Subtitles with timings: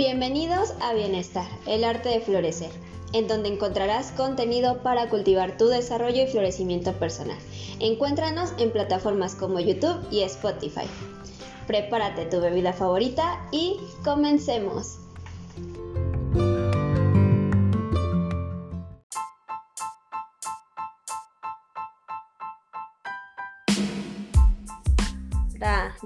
[0.00, 2.70] Bienvenidos a Bienestar, el arte de florecer,
[3.12, 7.36] en donde encontrarás contenido para cultivar tu desarrollo y florecimiento personal.
[7.80, 10.86] Encuéntranos en plataformas como YouTube y Spotify.
[11.66, 15.00] Prepárate tu bebida favorita y comencemos.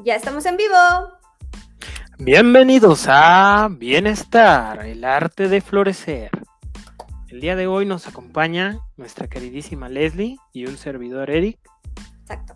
[0.04, 0.74] Ya estamos en vivo.
[2.18, 6.30] Bienvenidos a Bienestar, el arte de florecer.
[7.28, 11.58] El día de hoy nos acompaña nuestra queridísima Leslie y un servidor Eric.
[12.20, 12.54] Exacto.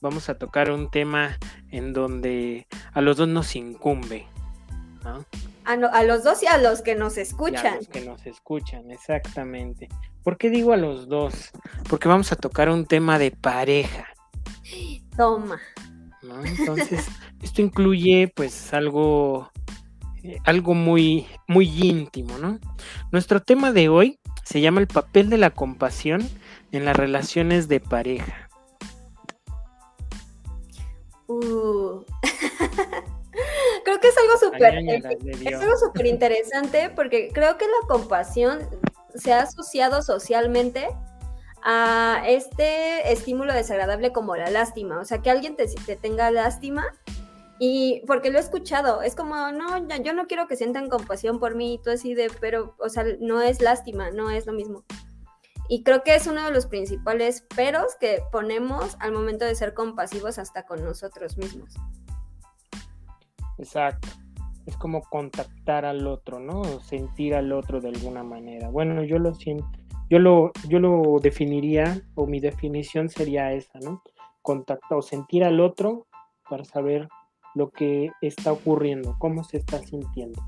[0.00, 1.38] Vamos a tocar un tema
[1.70, 4.26] en donde a los dos nos incumbe.
[5.64, 7.74] A, los dos y a los que nos escuchan.
[7.74, 9.88] a los que nos escuchan, exactamente.
[10.24, 11.50] ¿Por qué digo a los dos?
[11.88, 14.08] Porque vamos a tocar un tema de pareja.
[15.16, 15.60] Toma.
[16.44, 17.06] Entonces,
[17.42, 19.50] esto incluye pues algo,
[20.22, 22.58] eh, algo muy, muy íntimo, ¿no?
[23.12, 26.28] Nuestro tema de hoy se llama el papel de la compasión
[26.72, 28.48] en las relaciones de pareja.
[31.26, 32.02] Uh.
[33.84, 34.78] creo que es algo súper
[35.46, 38.60] es algo súper interesante porque creo que la compasión
[39.14, 40.88] se ha asociado socialmente
[41.62, 46.84] a este estímulo desagradable como la lástima, o sea, que alguien te, tenga lástima
[47.58, 51.56] y porque lo he escuchado, es como, no, yo no quiero que sientan compasión por
[51.56, 54.84] mí, y tú así de, pero, o sea, no es lástima, no es lo mismo.
[55.68, 59.74] Y creo que es uno de los principales peros que ponemos al momento de ser
[59.74, 61.74] compasivos hasta con nosotros mismos.
[63.58, 64.08] Exacto.
[64.64, 66.62] Es como contactar al otro, ¿no?
[66.80, 68.68] sentir al otro de alguna manera.
[68.68, 69.77] Bueno, yo lo siento,
[70.10, 74.02] yo lo, yo lo definiría, o mi definición sería esa, ¿no?
[74.42, 76.06] Contactar o sentir al otro
[76.48, 77.08] para saber
[77.54, 80.42] lo que está ocurriendo, cómo se está sintiendo.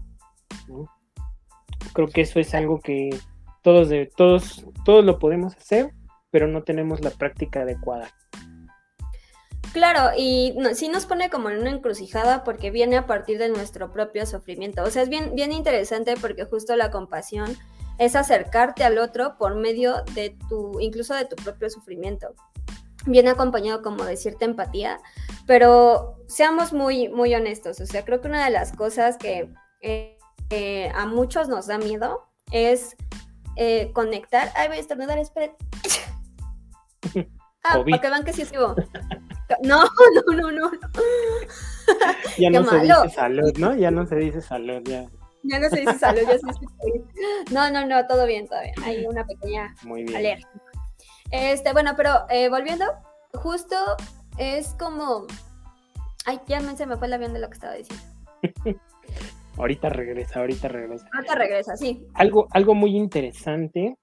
[1.93, 3.11] Creo que eso es algo que
[3.63, 5.93] todos, de, todos, todos lo podemos hacer,
[6.31, 8.11] pero no tenemos la práctica adecuada.
[9.73, 13.93] Claro, y sí nos pone como en una encrucijada porque viene a partir de nuestro
[13.93, 14.83] propio sufrimiento.
[14.83, 17.57] O sea, es bien, bien interesante porque justo la compasión
[18.01, 22.35] es acercarte al otro por medio de tu, incluso de tu propio sufrimiento.
[23.05, 24.99] Viene acompañado como de cierta empatía,
[25.47, 27.79] pero seamos muy, muy honestos.
[27.79, 29.53] O sea, creo que una de las cosas que
[29.83, 32.97] eh, a muchos nos da miedo es
[33.57, 34.51] eh, conectar.
[34.57, 35.53] Ay, voy a estornudar, esperen.
[37.65, 38.75] ah, porque van que sí sigo.
[39.65, 40.71] No, no, no, no.
[42.39, 43.75] Ya no se dice salud, ¿no?
[43.75, 45.07] Ya no se dice salud, ya.
[45.43, 47.05] Ya no se dice salud, ya se dice
[47.51, 48.75] No, no, no, todo bien, todo bien.
[48.85, 49.75] Hay una pequeña
[50.15, 50.49] alerta.
[51.31, 52.85] Este, bueno, pero eh, volviendo,
[53.35, 53.77] justo
[54.39, 55.27] es como.
[56.27, 58.05] Ay, ya se me fue el avión de lo que estaba diciendo.
[59.57, 61.07] ahorita regresa, ahorita regresa.
[61.15, 62.07] Ahorita regresa, sí.
[62.15, 63.97] Algo, algo muy interesante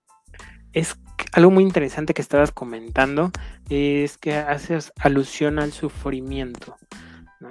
[0.73, 0.95] es
[1.33, 3.31] algo muy interesante que estabas comentando
[3.69, 6.75] es que haces alusión al sufrimiento.
[7.39, 7.49] ¿no?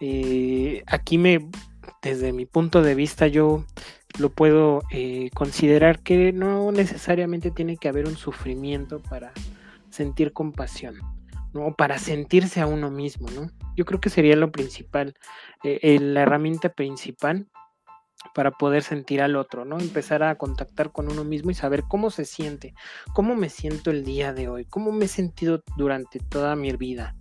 [0.00, 1.48] Eh, aquí me
[2.02, 3.64] desde mi punto de vista yo
[4.18, 9.32] lo puedo eh, considerar que no necesariamente tiene que haber un sufrimiento para
[9.90, 10.96] sentir compasión,
[11.52, 11.74] ¿no?
[11.74, 13.50] Para sentirse a uno mismo, ¿no?
[13.76, 15.14] Yo creo que sería lo principal,
[15.62, 17.48] eh, la herramienta principal
[18.34, 19.78] para poder sentir al otro, ¿no?
[19.78, 22.74] Empezar a contactar con uno mismo y saber cómo se siente,
[23.14, 27.16] cómo me siento el día de hoy, cómo me he sentido durante toda mi vida,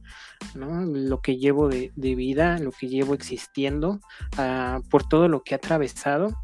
[0.55, 0.85] ¿no?
[0.85, 3.99] Lo que llevo de, vida, lo que llevo existiendo,
[4.37, 6.35] ah, por todo lo que he atravesado.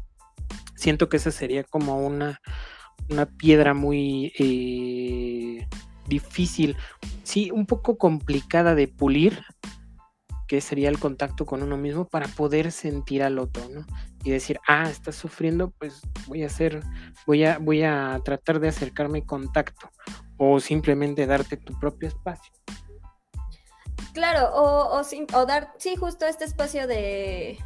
[0.76, 2.40] Siento que esa sería como una,
[3.10, 5.66] una piedra muy eh,
[6.06, 6.76] difícil,
[7.22, 9.42] sí, un poco complicada de pulir,
[10.46, 13.86] que sería el contacto con uno mismo para poder sentir al otro, ¿no?
[14.24, 16.82] Y decir, ah, estás sufriendo, pues voy a hacer,
[17.26, 19.90] voy a, voy a tratar de acercarme contacto
[20.36, 22.52] o simplemente darte tu propio espacio.
[24.12, 25.00] Claro, o,
[25.32, 27.58] o, dar, sí, justo este espacio de,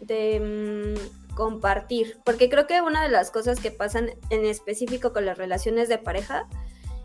[0.00, 5.26] de mm, compartir, porque creo que una de las cosas que pasan en específico con
[5.26, 6.46] las relaciones de pareja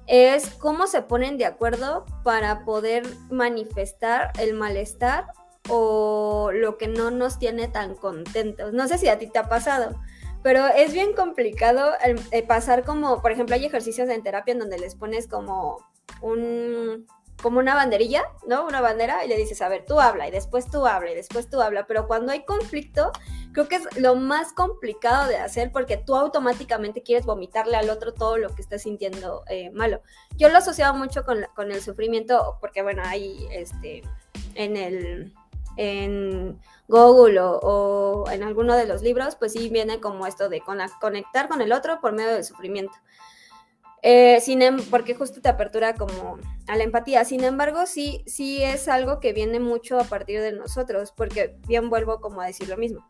[0.07, 5.27] es cómo se ponen de acuerdo para poder manifestar el malestar
[5.69, 8.73] o lo que no nos tiene tan contentos.
[8.73, 9.95] No sé si a ti te ha pasado,
[10.43, 11.93] pero es bien complicado
[12.31, 15.77] eh, pasar como, por ejemplo, hay ejercicios en terapia en donde les pones como
[16.21, 17.07] un
[17.41, 18.65] como una banderilla, ¿no?
[18.65, 21.49] Una bandera y le dices, a ver, tú habla y después tú habla y después
[21.49, 23.11] tú habla, pero cuando hay conflicto,
[23.51, 28.13] creo que es lo más complicado de hacer porque tú automáticamente quieres vomitarle al otro
[28.13, 30.01] todo lo que está sintiendo eh, malo.
[30.37, 34.03] Yo lo asociaba mucho con, con, el sufrimiento porque, bueno, ahí, este,
[34.55, 35.33] en el,
[35.77, 41.47] en Google o, en alguno de los libros, pues sí viene como esto de conectar
[41.47, 42.97] con el otro por medio del sufrimiento.
[44.07, 46.37] Eh, sin, em, porque justo te apertura como
[46.67, 47.25] a la empatía.
[47.25, 51.89] Sin embargo, sí, sí es algo que viene mucho a partir de nosotros, porque bien
[51.89, 53.03] vuelvo como a decir lo mismo.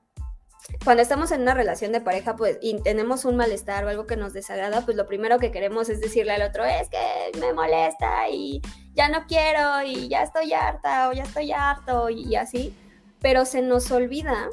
[0.86, 4.16] Cuando estamos en una relación de pareja, pues, y tenemos un malestar o algo que
[4.16, 8.30] nos desagrada, pues lo primero que queremos es decirle al otro, es que me molesta
[8.30, 8.62] y
[8.94, 12.74] ya no quiero y ya estoy harta o ya estoy harto y así,
[13.20, 14.50] pero se nos olvida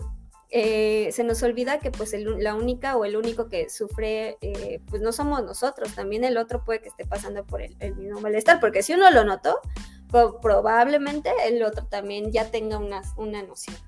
[0.55, 5.01] eh, se nos olvida que pues la única o el único que sufre eh, pues
[5.01, 8.83] no somos nosotros, también el otro puede que esté pasando por el, mismo malestar, porque
[8.83, 9.61] si uno lo notó,
[10.43, 13.79] probablemente el otro también ya tenga una, una noción.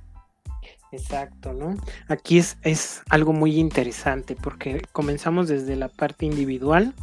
[0.90, 1.76] Exacto, ¿no?
[2.08, 6.94] Aquí es, es algo muy interesante porque comenzamos desde la parte individual,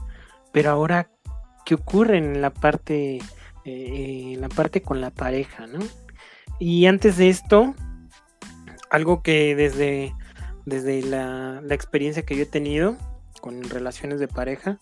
[0.51, 1.11] pero ahora,
[1.65, 3.19] ¿qué ocurre en la parte,
[3.65, 5.81] eh, en la parte con la pareja, ¿no?
[6.57, 7.75] Y antes de esto,
[8.91, 10.13] algo que desde,
[10.65, 12.97] desde la, experiencia que yo he tenido
[13.39, 14.77] con relaciones de pareja,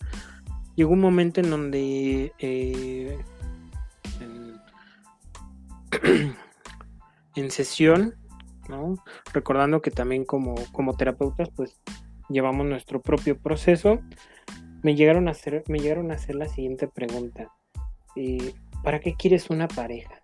[0.74, 3.18] llegó un momento en donde eh,
[7.36, 8.16] en, sesión,
[9.32, 11.80] recordando que también como, como terapeutas, pues
[12.28, 14.00] llevamos nuestro propio proceso,
[14.82, 17.48] me llegaron a hacer, me llegaron a hacer la siguiente pregunta.
[18.16, 20.22] Eh, ¿Para qué quieres una pareja?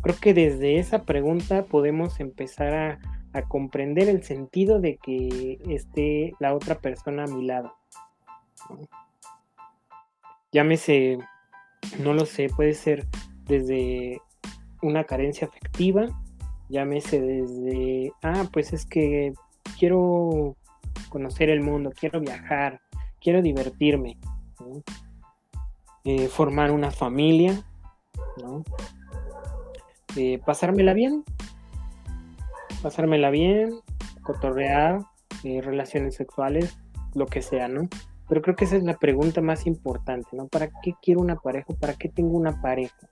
[0.00, 2.98] Creo que desde esa pregunta podemos empezar a,
[3.46, 7.72] comprender el sentido de que esté la otra persona a mi lado.
[10.50, 11.18] Llámese,
[12.00, 13.06] no lo sé, puede ser
[13.44, 14.20] desde
[14.82, 16.08] una carencia afectiva,
[16.68, 19.34] llámese desde, ah, pues es que
[19.78, 20.56] quiero
[21.08, 22.80] conocer el mundo, quiero viajar,
[23.20, 24.18] quiero divertirme,
[26.04, 27.64] eh, formar una familia,
[28.42, 28.64] ¿no?
[30.20, 31.22] Eh, pasármela bien,
[32.82, 33.78] pasármela bien,
[34.22, 35.02] cotorrear,
[35.44, 36.76] eh, relaciones sexuales,
[37.14, 37.88] lo que sea, ¿no?
[38.28, 40.48] Pero creo que esa es la pregunta más importante, ¿no?
[40.48, 41.72] ¿Para qué quiero una pareja?
[41.78, 43.08] ¿Para qué tengo una pareja?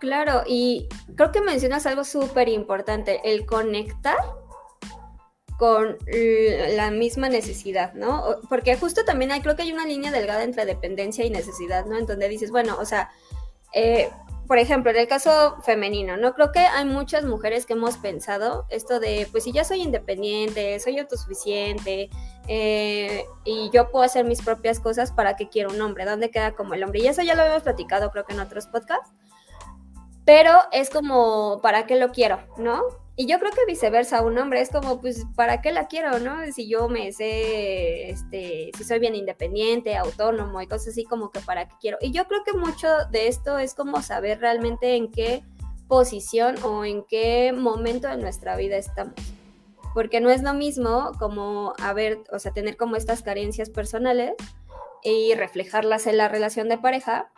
[0.00, 0.86] Claro, y
[1.16, 4.18] creo que mencionas algo súper importante, el conectar
[5.56, 5.96] con
[6.76, 8.22] la misma necesidad, ¿no?
[8.50, 11.96] Porque justo también hay, creo que hay una línea delgada entre dependencia y necesidad, ¿no?
[11.96, 13.10] En donde dices, bueno, o sea,
[13.74, 14.10] eh,
[14.46, 16.34] por ejemplo, en el caso femenino, ¿no?
[16.34, 20.78] Creo que hay muchas mujeres que hemos pensado esto de, pues si ya soy independiente,
[20.80, 22.10] soy autosuficiente
[22.46, 26.04] eh, y yo puedo hacer mis propias cosas, ¿para qué quiero un hombre?
[26.04, 27.00] ¿Dónde queda como el hombre?
[27.00, 29.12] Y eso ya lo habíamos platicado creo que en otros podcasts,
[30.26, 32.40] pero es como, ¿para qué lo quiero?
[32.58, 32.82] ¿No?
[33.16, 36.50] Y yo creo que viceversa, un hombre es como, pues, ¿para qué la quiero, no?
[36.52, 41.38] Si yo me sé, este, si soy bien independiente, autónomo y cosas así, como que
[41.38, 41.98] para qué quiero.
[42.00, 45.44] Y yo creo que mucho de esto es como saber realmente en qué
[45.86, 49.14] posición o en qué momento de nuestra vida estamos.
[49.94, 54.32] Porque no es lo mismo como haber, o sea, tener como estas carencias personales
[55.04, 57.30] y reflejarlas en la relación de pareja,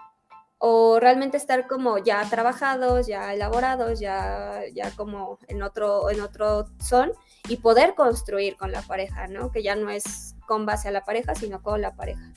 [0.59, 6.67] o realmente estar como ya trabajados, ya elaborados, ya, ya como en otro, en otro
[6.79, 7.13] son
[7.49, 9.51] y poder construir con la pareja, ¿no?
[9.53, 12.33] Que ya no es con base a la pareja, sino con la pareja.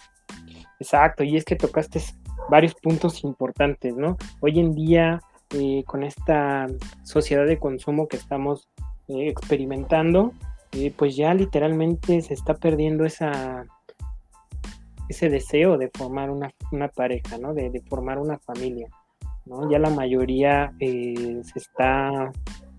[0.80, 2.02] Exacto, y es que tocaste
[2.50, 4.18] varios puntos importantes, ¿no?
[4.42, 5.22] Hoy en día,
[5.52, 6.68] eh, con esta
[7.04, 8.70] sociedad de consumo que estamos
[9.08, 10.34] eh, experimentando,
[10.72, 13.66] eh, pues ya literalmente se está perdiendo esa
[15.10, 16.52] ese deseo de formar una,
[16.96, 17.54] pareja, ¿no?
[17.54, 18.88] De, formar una familia,
[19.46, 19.70] ¿no?
[19.70, 22.32] Ya la mayoría eh, se está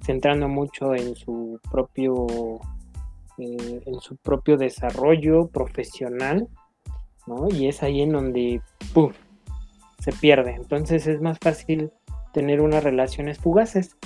[0.03, 2.27] centrando mucho en su propio,
[3.37, 6.49] eh, en su propio desarrollo profesional,
[7.27, 7.49] ¿no?
[7.51, 8.63] Y es ahí en donde,
[8.95, 9.17] ¡puf!,
[9.99, 10.53] se pierde.
[10.53, 11.91] Entonces es más fácil
[12.33, 13.97] tener unas relaciones fugaces.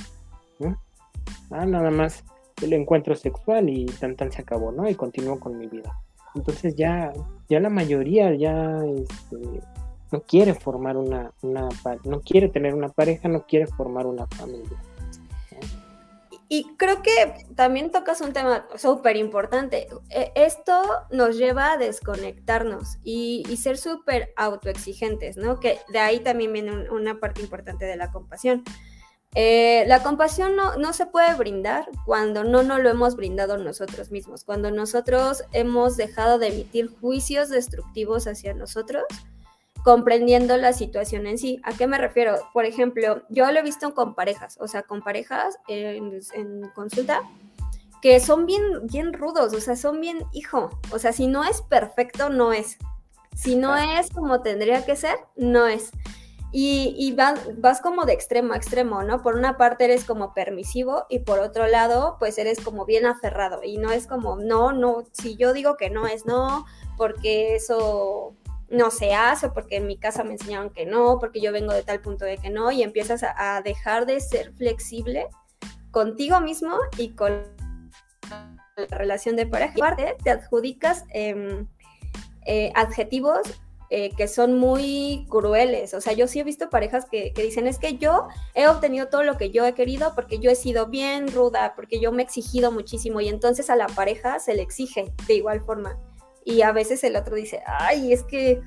[1.50, 2.24] Ah, nada más
[2.62, 4.88] el encuentro sexual y tan tan se acabó, ¿no?
[4.88, 6.03] Y continúo con mi vida.
[6.34, 7.12] Entonces ya,
[7.48, 9.60] ya la mayoría ya este,
[10.10, 11.68] no quiere formar una, una,
[12.04, 14.78] no quiere tener una pareja, no quiere formar una familia.
[16.48, 19.88] Y creo que también tocas un tema súper importante.
[20.10, 25.58] E, esto nos lleva a desconectarnos y, y ser súper autoexigentes, ¿no?
[25.58, 28.62] Que de ahí también viene una parte importante de la compasión.
[29.34, 34.44] Eh, la compasión no, se puede brindar cuando no nos lo hemos brindado nosotros mismos,
[34.44, 39.02] cuando nosotros hemos dejado de emitir juicios destructivos hacia nosotros,
[39.82, 41.60] comprendiendo la situación en sí.
[41.64, 42.36] ¿A qué me refiero?
[42.52, 47.20] Por ejemplo, yo lo he visto con parejas, o sea, con parejas en, en consulta,
[48.00, 51.60] que son bien, bien rudos, o sea, son bien hijo, o sea, si no es
[51.62, 52.78] perfecto, no es.
[53.34, 55.90] Si no es como tendría que ser, no es.
[56.56, 59.22] Y, vas como de extremo a extremo, ¿no?
[59.22, 63.64] Por una parte eres como permisivo y por otro lado, pues eres como bien aferrado
[63.64, 66.64] y no es como, no, no, si yo digo que no es no,
[66.96, 68.36] porque eso
[68.68, 71.82] no se hace, porque en mi casa me enseñaron que no, porque yo vengo de
[71.82, 75.26] tal punto de que no, y empiezas a, dejar de ser flexible
[75.90, 77.42] contigo mismo y con
[78.30, 79.74] la relación de pareja.
[79.74, 81.66] Y aparte, te adjudicas em,
[82.46, 83.40] eh, adjetivos
[83.96, 85.94] eh, que son muy crueles.
[85.94, 89.22] O sea, yo sí he visto parejas que, dicen, es que yo he obtenido todo
[89.22, 92.24] lo que yo he querido porque yo he sido bien ruda, porque yo me he
[92.24, 95.96] exigido muchísimo y entonces a la pareja se le exige de igual forma.
[96.44, 98.60] Y a veces el otro dice, ay, es que,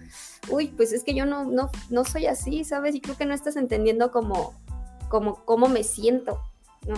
[0.49, 2.95] uy, pues es que yo no, no, no soy así, ¿sabes?
[2.95, 4.53] Y creo que no estás entendiendo como,
[5.09, 6.39] como cómo me siento,
[6.87, 6.95] ¿no?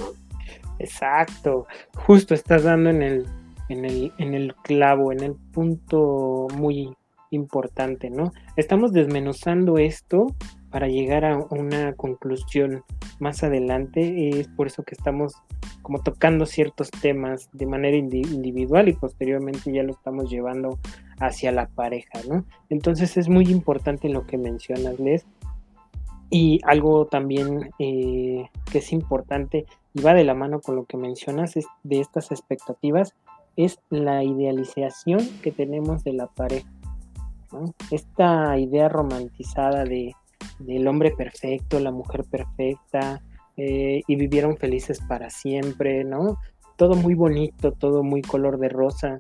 [0.78, 1.66] Exacto,
[2.06, 3.28] justo estás dando en el,
[3.70, 6.96] en el, en el clavo, en el punto muy,
[7.32, 8.32] importante, ¿no?
[8.56, 10.28] Estamos desmenuzando esto
[10.72, 12.84] para llegar a una conclusión
[13.20, 14.30] más adelante.
[14.30, 15.34] Es por eso que estamos
[15.82, 20.78] como tocando ciertos temas de manera individual y posteriormente ya lo estamos llevando
[21.20, 22.46] hacia la pareja, ¿no?
[22.70, 25.26] Entonces es muy importante lo que mencionas, Les.
[26.30, 30.96] Y algo también eh, que es importante y va de la mano con lo que
[30.96, 33.16] mencionas es de estas expectativas
[33.56, 36.70] es la idealización que tenemos de la pareja.
[37.92, 40.14] Esta idea romantizada de,
[40.60, 43.22] del hombre perfecto, la mujer perfecta,
[43.58, 46.38] eh, y vivieron felices para siempre, ¿no?
[46.78, 49.20] Todo muy bonito, todo muy color de rosa,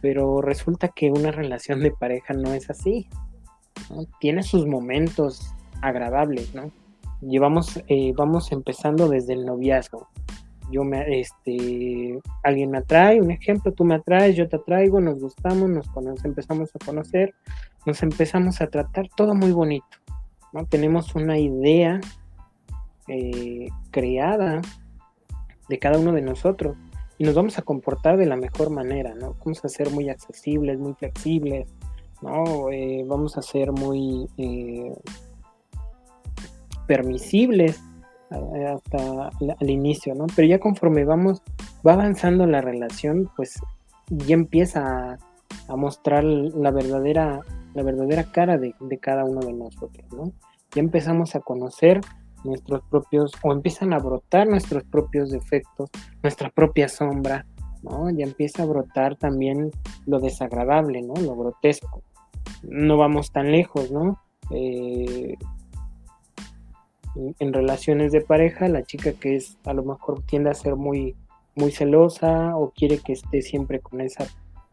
[0.00, 3.08] pero resulta que una relación de pareja no es así.
[4.20, 6.70] Tiene sus momentos agradables, ¿no?
[7.20, 10.08] Llevamos, eh, vamos empezando desde el noviazgo
[10.70, 15.18] yo me, este, alguien me atrae, un ejemplo, tú me atraes, yo te atraigo, nos
[15.18, 17.34] gustamos, nos, empezamos a conocer,
[17.86, 19.98] nos empezamos a tratar, todo muy bonito,
[20.52, 20.66] ¿no?
[20.66, 22.00] Tenemos una idea
[23.08, 24.60] eh, creada
[25.68, 26.76] de cada uno de nosotros
[27.18, 29.34] y nos vamos a comportar de la mejor manera, ¿no?
[29.44, 31.68] Vamos a ser muy accesibles, muy flexibles,
[32.22, 32.70] ¿no?
[32.70, 34.94] Eh, vamos a ser muy eh,
[36.86, 37.80] permisibles
[38.30, 40.26] hasta al inicio, ¿no?
[40.36, 41.42] Pero ya conforme vamos,
[41.86, 43.60] va avanzando la relación, pues
[44.08, 45.18] ya empieza
[45.68, 47.40] a, mostrar la verdadera,
[47.74, 50.32] la verdadera cara de, cada uno de nosotros, ¿no?
[50.74, 52.00] Ya empezamos a conocer
[52.44, 55.90] nuestros propios, o empiezan a brotar nuestros propios defectos,
[56.22, 57.46] nuestra propia sombra,
[57.82, 58.10] ¿no?
[58.10, 59.70] Ya empieza a brotar también
[60.06, 61.14] lo desagradable, ¿no?
[61.14, 62.02] Lo grotesco.
[62.62, 64.20] No vamos tan lejos, ¿no?
[64.50, 65.36] Eh,
[67.14, 71.16] en relaciones de pareja, la chica que es a lo mejor tiende a ser muy,
[71.54, 74.26] muy celosa o quiere que esté siempre con esa,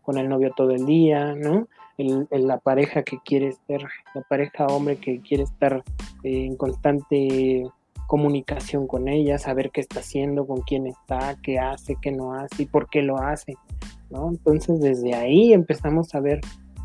[0.04, 1.68] con el novio todo el día, ¿no?
[1.98, 5.84] El, la pareja que quiere ser, la pareja hombre que quiere estar
[6.24, 7.66] eh, en constante
[8.08, 12.64] comunicación con ella, saber qué está haciendo, con quién está, qué hace, qué no hace
[12.64, 13.56] y por qué lo hace,
[14.10, 14.30] ¿no?
[14.30, 16.40] Entonces desde ahí empezamos a ver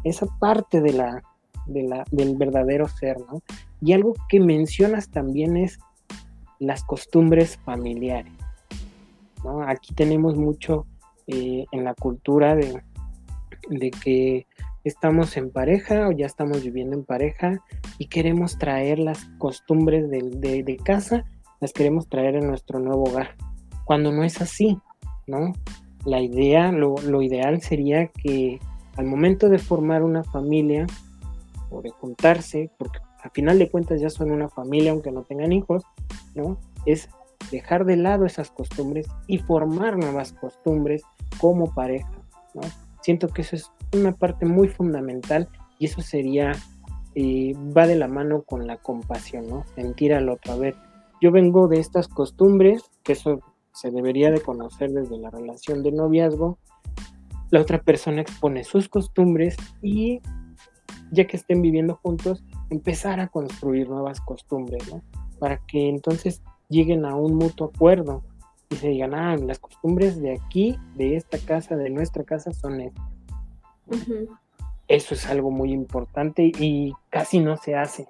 [0.05, 1.23] esa parte de la,
[1.67, 3.41] del verdadero ser, ¿no?
[3.81, 5.79] Y algo que mencionas también es
[6.59, 8.33] las costumbres familiares,
[9.45, 9.63] ¿no?
[9.63, 10.87] Aquí tenemos mucho
[11.29, 12.83] eh, en la cultura de,
[14.03, 14.47] que
[14.85, 17.61] estamos en pareja o ya estamos viviendo en pareja
[17.99, 21.25] y queremos traer las costumbres de, casa,
[21.61, 23.37] las queremos traer en nuestro nuevo hogar,
[23.85, 24.79] cuando no es así,
[25.27, 25.53] ¿no?
[26.05, 28.59] La idea, lo, lo ideal sería que
[28.97, 30.87] al momento de formar una familia,
[31.73, 35.53] o de juntarse, porque a final de cuentas ya son una familia aunque no tengan
[35.53, 35.85] hijos,
[36.35, 36.59] ¿no?
[36.87, 37.09] Es
[37.51, 41.03] dejar de lado esas costumbres y formar nuevas costumbres
[41.39, 42.11] como pareja,
[42.55, 42.63] ¿no?
[43.03, 46.53] Siento que eso es una parte muy fundamental y eso sería,
[47.15, 49.65] eh, va de la mano con la compasión, ¿no?
[49.75, 50.53] Sentir al otro.
[50.53, 50.77] A ver,
[51.21, 53.41] yo vengo de estas costumbres, que eso
[53.73, 56.59] se debería de conocer desde la relación de noviazgo,
[57.51, 60.21] la otra persona expone sus costumbres y
[61.11, 65.03] ya que estén viviendo juntos, empezar a construir nuevas costumbres, ¿no?
[65.39, 68.23] Para que entonces lleguen a un mutuo acuerdo
[68.73, 72.81] y se digan, ah, las costumbres de aquí, de esta casa, de nuestra casa son
[72.81, 73.05] estas.
[74.89, 78.09] Eso es algo muy importante y casi no se hace.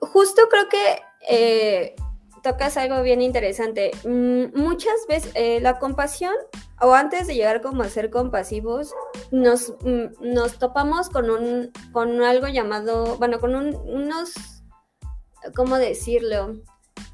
[0.00, 1.96] Justo creo que eh,
[2.42, 3.90] tocas algo bien interesante.
[4.04, 6.34] Mm, muchas veces eh, la compasión,
[6.80, 8.94] o antes de llegar como a ser compasivos,
[9.30, 14.34] nos, mm, nos topamos con un, con algo llamado, bueno, con unos,
[15.54, 16.54] ¿cómo decirlo?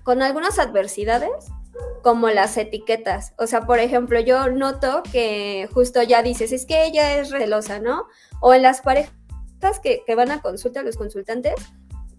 [0.05, 1.51] Con algunas adversidades
[2.03, 3.33] como las etiquetas.
[3.39, 7.79] O sea, por ejemplo, yo noto que justo ya dices, es que ella es celosa,
[7.79, 8.07] ¿no?
[8.41, 9.11] O en las parejas
[9.83, 11.55] que, que van a consulta, los consultantes,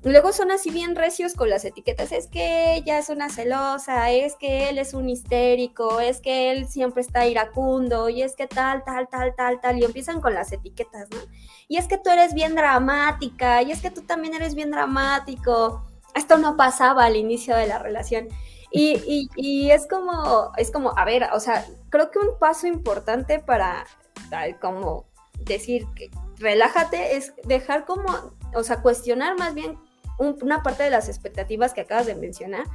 [0.03, 2.11] luego son así bien recios con las etiquetas.
[2.11, 6.67] Es que ella es una celosa, es que él es un histérico, es que él
[6.67, 9.77] siempre está iracundo, y es que tal, tal, tal, tal, tal.
[9.77, 11.19] Y empiezan con las etiquetas, ¿no?
[11.67, 15.83] Y es que tú eres bien dramática, y es que tú también eres bien dramático.
[16.15, 18.29] Esto no pasaba al inicio de la relación.
[18.71, 23.39] Y, y, es como, es como, a ver, o sea, creo que un paso importante
[23.39, 23.85] para,
[24.29, 25.05] tal como
[25.39, 29.77] decir que relájate es dejar como, o sea, cuestionar más bien
[30.19, 32.65] una parte de las expectativas que acabas de mencionar,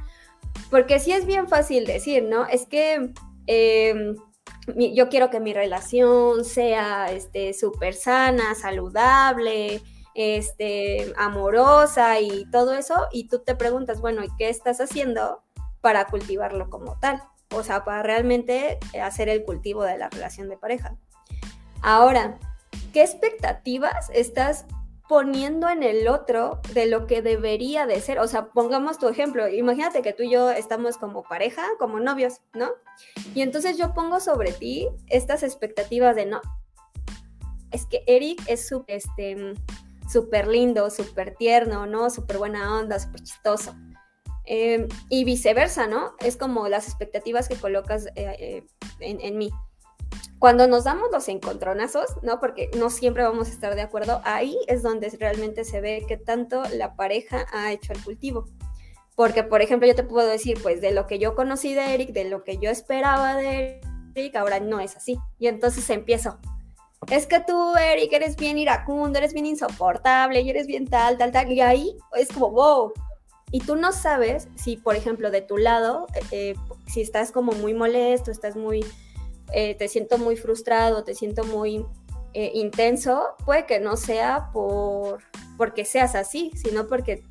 [0.69, 2.47] porque sí es bien fácil decir, ¿no?
[2.47, 3.13] Es que
[3.47, 4.15] em,
[4.75, 9.81] yo quiero que mi relación sea este súper sana, saludable,
[10.15, 15.43] este, amorosa y todo eso, y tú te preguntas, bueno, ¿y qué estás haciendo
[15.81, 17.23] para cultivarlo como tal?
[17.53, 20.95] O sea, para realmente hacer el cultivo de la relación de pareja.
[21.81, 22.39] Ahora,
[22.93, 24.65] ¿qué expectativas estás
[25.11, 28.19] poniendo en el otro de lo que debería de ser.
[28.19, 29.49] O sea, pongamos tu ejemplo.
[29.49, 32.69] Imagínate que tú y yo estamos como pareja, como novios, ¿no?
[33.35, 36.39] Y entonces yo pongo sobre ti estas expectativas de no.
[37.71, 39.53] Es que Eric es súper este,
[40.11, 42.09] super lindo, súper tierno, ¿no?
[42.09, 43.75] Súper buena onda, súper chistoso.
[44.45, 46.13] Em, y viceversa, ¿no?
[46.19, 48.63] Es como las expectativas que colocas eh, eh,
[48.99, 49.51] en, en mí
[50.41, 52.39] cuando nos damos los encontronazos, ¿no?
[52.39, 56.17] Porque no siempre vamos a estar de acuerdo, ahí es donde realmente se ve que
[56.17, 58.45] tanto la pareja ha hecho el cultivo.
[59.15, 62.09] Porque, por ejemplo, yo te puedo decir, pues de lo que yo conocí de Eric,
[62.09, 63.81] de lo que yo esperaba de
[64.15, 65.19] Eric, ahora no es así.
[65.37, 66.39] Y entonces empiezo.
[67.09, 71.31] Es que tú, Eric, eres bien iracundo, eres bien insoportable, y eres bien tal, tal,
[71.31, 71.51] tal.
[71.51, 72.93] Y ahí es como, wow.
[73.51, 76.55] Y tú no sabes si, por ejemplo, de tu lado, eh, eh,
[76.87, 78.85] si estás como muy molesto, estás muy
[79.53, 81.85] eh, te siento muy frustrado, te siento muy
[82.33, 85.19] intenso, puede que no sea por
[85.57, 87.25] porque seas así, sino porque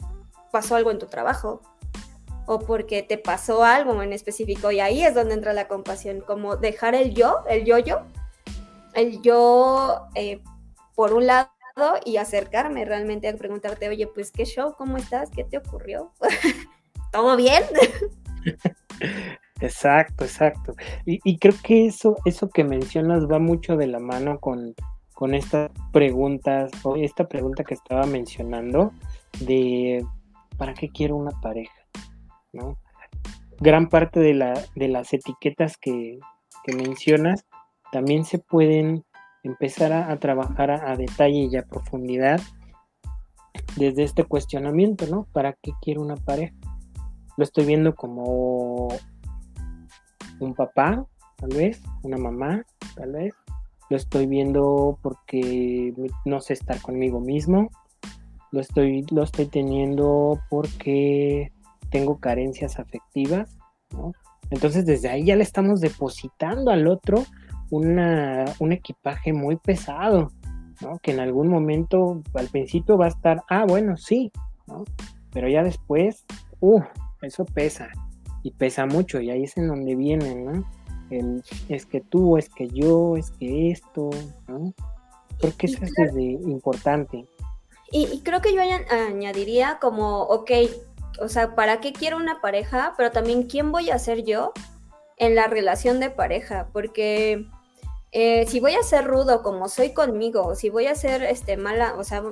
[0.53, 1.63] pasó algo en tu trabajo
[2.45, 6.57] o porque te pasó algo en específico y ahí es donde entra la compasión, como
[6.57, 8.03] dejar el yo, el yo-yo,
[9.23, 10.43] yo eh,
[10.95, 11.51] por un lado
[12.05, 15.31] y acercarme realmente a preguntarte, oye, pues qué show, ¿cómo estás?
[15.31, 16.13] ¿Qué te ocurrió?
[17.13, 17.63] ¿Todo bien?
[19.61, 20.75] Exacto, exacto.
[21.05, 24.75] Y, creo que eso, eso que mencionas va mucho de la mano con,
[25.15, 28.93] con estas preguntas, o esta pregunta que estaba mencionando,
[29.41, 30.05] de
[30.57, 31.75] ¿para qué quiero una pareja?
[32.53, 32.79] ¿No?
[33.59, 36.19] Gran parte de, la, de las etiquetas que,
[36.77, 37.47] mencionas
[37.93, 39.05] también se pueden
[39.43, 42.41] empezar a, trabajar a, detalle y a profundidad
[43.77, 45.27] desde este cuestionamiento, ¿no?
[45.33, 46.55] ¿Para qué quiero una pareja?
[47.37, 48.89] Lo estoy viendo como
[50.41, 53.35] un papá, tal vez, una mamá, tal vez.
[53.89, 57.71] Lo estoy viendo porque no sé estar conmigo mismo.
[58.53, 61.53] Lo estoy, lo estoy teniendo porque
[61.91, 63.57] tengo carencias afectivas,
[64.51, 67.25] Entonces desde ahí ya le estamos depositando al otro
[67.71, 70.33] una, un equipaje muy pesado,
[70.81, 70.99] ¿no?
[70.99, 74.33] Que en algún momento, al principio va a estar, ah, bueno, sí,
[74.67, 74.85] ¿no?
[75.33, 76.25] Pero ya después,
[76.61, 76.83] uh,
[77.23, 77.89] eso pesa
[78.43, 80.65] y pesa mucho y ahí es en donde viene, ¿no?
[81.11, 84.11] El, es que tú, es que yo, es que esto,
[84.49, 84.73] ¿no?
[85.39, 87.27] Creo que eso es importante.
[87.91, 90.51] Y, creo que yo añadiría como, ok,
[91.21, 92.95] o sea, ¿para qué quiero una pareja?
[92.97, 94.53] Pero también, ¿quién voy a ser yo
[95.17, 96.69] en la relación de pareja?
[96.73, 97.47] Porque
[98.13, 101.95] eh, si voy a ser rudo como soy conmigo, si voy a ser este, mala,
[101.97, 102.23] o sea,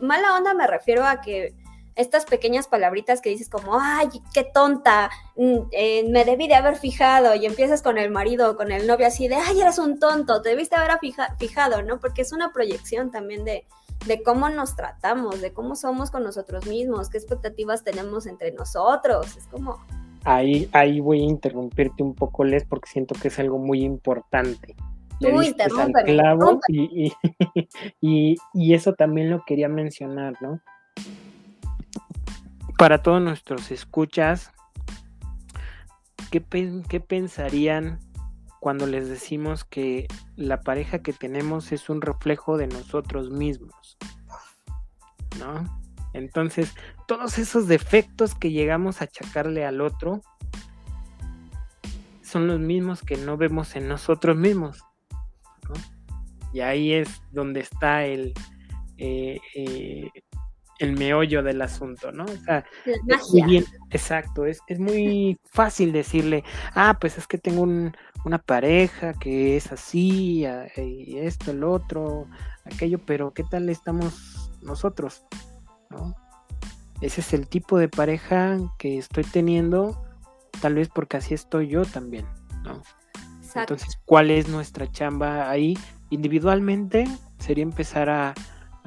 [0.00, 1.54] mala onda me refiero a que
[1.98, 6.76] estas pequeñas palabritas que dices como, ay, qué tonta, mm, eh, me debí de haber
[6.76, 9.98] fijado y empiezas con el marido o con el novio así de, ay, eres un
[9.98, 10.98] tonto, te debiste haber
[11.38, 11.98] fijado, ¿no?
[11.98, 13.64] Porque es una proyección también de,
[14.06, 19.36] de cómo nos tratamos, de cómo somos con nosotros mismos, qué expectativas tenemos entre nosotros,
[19.36, 19.84] es como...
[20.24, 24.76] Ahí, ahí voy a interrumpirte un poco, Les, porque siento que es algo muy importante.
[25.20, 26.22] Tú interrúmpeme,
[26.68, 27.12] y,
[28.00, 30.60] y, y eso también lo quería mencionar, ¿no?
[32.78, 34.52] para todos nuestros escuchas,
[36.30, 37.98] ¿qué, pensarían
[38.60, 43.98] cuando les decimos que la pareja que tenemos es un reflejo de nosotros mismos?
[45.40, 45.64] ¿No?
[46.14, 46.72] Entonces,
[47.08, 50.22] todos esos defectos que llegamos a achacarle al otro
[52.22, 54.84] son los mismos que no vemos en nosotros mismos.
[56.52, 58.32] Y ahí es donde está el,
[58.96, 60.10] eh, eh,
[60.78, 62.24] el meollo del asunto, ¿no?
[62.24, 67.62] O sea, es muy bien, exacto, es, muy fácil decirle, ah, pues es que tengo
[68.24, 72.26] una pareja que es así, y esto, el otro,
[72.64, 75.24] aquello, pero ¿qué tal estamos nosotros?
[75.90, 76.14] ¿No?
[77.00, 80.02] ese es el tipo de pareja que estoy teniendo,
[80.60, 82.26] tal vez porque así estoy yo también,
[82.64, 82.82] ¿no?
[83.54, 85.78] Entonces, ¿cuál es nuestra chamba ahí?
[86.10, 87.06] Individualmente
[87.38, 88.34] sería empezar a,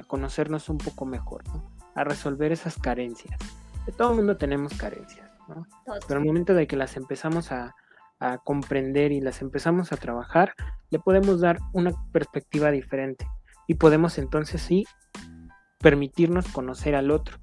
[0.07, 1.69] conocernos un poco mejor, ¿no?
[1.93, 3.39] A resolver esas carencias.
[3.85, 5.67] De todo el mundo tenemos carencias, ¿no?
[6.07, 7.75] Pero al momento de que las empezamos a,
[8.19, 10.53] a comprender y las empezamos a trabajar,
[10.89, 13.27] le podemos dar una perspectiva diferente
[13.67, 14.85] y podemos entonces sí
[15.79, 17.37] permitirnos conocer al otro,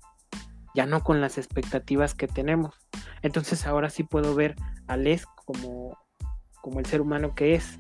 [0.74, 2.74] ya no con las expectativas que tenemos.
[3.22, 4.54] Entonces ahora sí puedo ver
[4.86, 5.96] a Les como,
[6.68, 7.78] como el ser humano que es.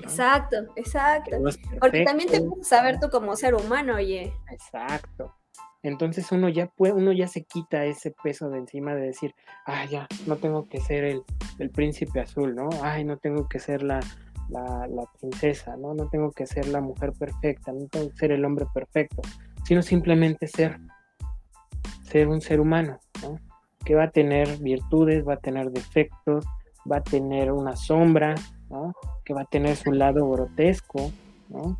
[0.00, 1.36] Exacto, exacto.
[1.80, 4.32] Porque también te puedes saber tú como ser humano, oye.
[4.50, 5.34] Exacto.
[5.82, 9.86] Entonces uno ya puede, uno ya se quita ese peso de encima de decir, ah,
[9.86, 11.22] ya, no tengo que ser el,
[11.58, 12.68] el príncipe azul, ¿no?
[12.82, 14.00] Ay, no tengo que ser la,
[14.50, 15.94] la, la, princesa, ¿no?
[15.94, 19.22] No tengo que ser la mujer perfecta, no tengo que ser el hombre perfecto,
[19.64, 20.78] sino simplemente ser,
[22.02, 23.38] ser un ser humano, ¿no?
[23.82, 26.44] Que va a tener virtudes, va a tener defectos,
[26.90, 28.34] va a tener una sombra,
[28.68, 28.92] ¿no?
[29.24, 31.10] Que va a tener su lado grotesco,
[31.48, 31.78] ¿no?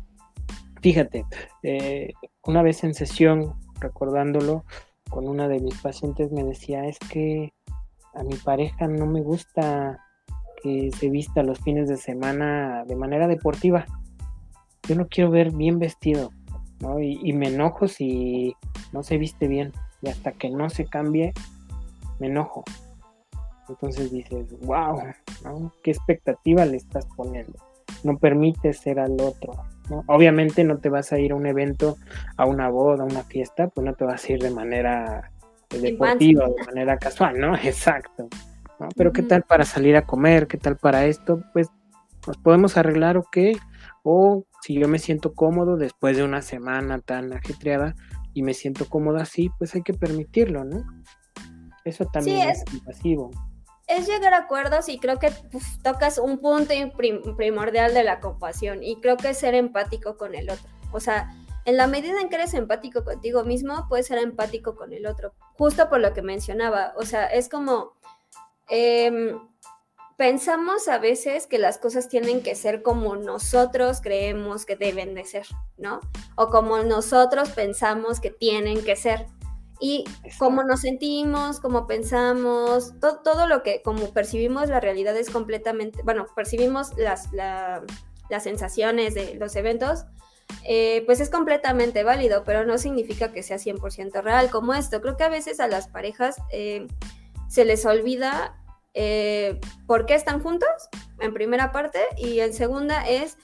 [0.81, 1.25] Fíjate,
[1.63, 4.65] eh, una vez en sesión, recordándolo,
[5.09, 7.53] con una de mis pacientes me decía, es que
[8.15, 9.99] a mi pareja no me gusta
[10.63, 13.85] que se vista los fines de semana de manera deportiva.
[14.87, 16.31] Yo no quiero ver bien vestido,
[16.79, 16.99] ¿no?
[16.99, 18.55] Y, me enojo si
[18.91, 19.71] no se viste bien.
[20.01, 21.33] Y hasta que no se cambie,
[22.19, 22.63] me enojo.
[23.69, 25.01] Entonces dices, wow,
[25.43, 25.73] ¿no?
[25.83, 27.53] ¿Qué expectativa le estás poniendo?
[28.03, 29.53] No permites ser al otro.
[29.89, 30.03] ¿no?
[30.07, 31.97] Obviamente no te vas a ir a un evento,
[32.37, 35.31] a una boda, a una fiesta, pues no te vas a ir de manera
[35.69, 37.55] deportiva, de manera casual, ¿no?
[37.63, 38.27] Exacto.
[38.95, 40.47] Pero ¿qué tal para salir a comer?
[40.47, 41.43] ¿Qué tal para esto?
[41.53, 41.69] Pues
[42.25, 43.53] nos podemos arreglar o qué.
[44.03, 47.95] O si yo me siento cómodo después de una semana tan ajetreada
[48.33, 50.83] y me siento cómodo así, pues hay que permitirlo, ¿no?
[51.83, 53.31] Eso también es, invasivo.
[53.91, 55.31] Es llegar a acuerdos y creo que
[55.83, 56.73] tocas un punto
[57.35, 60.65] primordial de la compasión y creo que es ser empático con el otro.
[60.91, 61.33] O sea,
[61.65, 65.33] en la medida en que eres empático contigo mismo, puedes ser empático con el otro.
[65.57, 66.93] Justo por lo que mencionaba.
[66.95, 67.93] O sea, es como
[68.73, 69.37] Em,
[70.15, 75.25] pensamos a veces que las cosas tienen que ser como nosotros creemos que deben de
[75.25, 75.45] ser,
[75.77, 75.99] ¿no?
[76.37, 79.25] O como nosotros pensamos que tienen que ser.
[79.81, 80.05] Y
[80.37, 86.27] cómo nos sentimos, cómo pensamos, todo lo que, como percibimos la realidad es completamente, bueno,
[86.35, 90.05] percibimos las, las sensaciones de los eventos,
[90.63, 95.01] eh, pues es completamente válido, pero no significa que sea 100% real como esto.
[95.01, 96.87] Creo que a veces a las parejas eh,
[97.47, 98.61] se les olvida
[98.93, 100.69] eh, por qué están juntos,
[101.19, 103.37] en primera parte, y en segunda es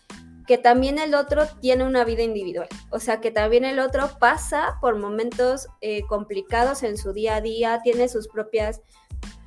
[0.48, 4.78] que también el otro tiene una vida individual, o sea, que también el otro pasa
[4.80, 8.82] por momentos eh, complicados en su día a día, tiene sus propias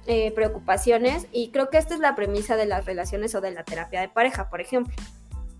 [0.07, 3.65] eh, preocupaciones, y creo que esta es la premisa de las relaciones o de la
[3.65, 4.95] terapia de pareja, por ejemplo.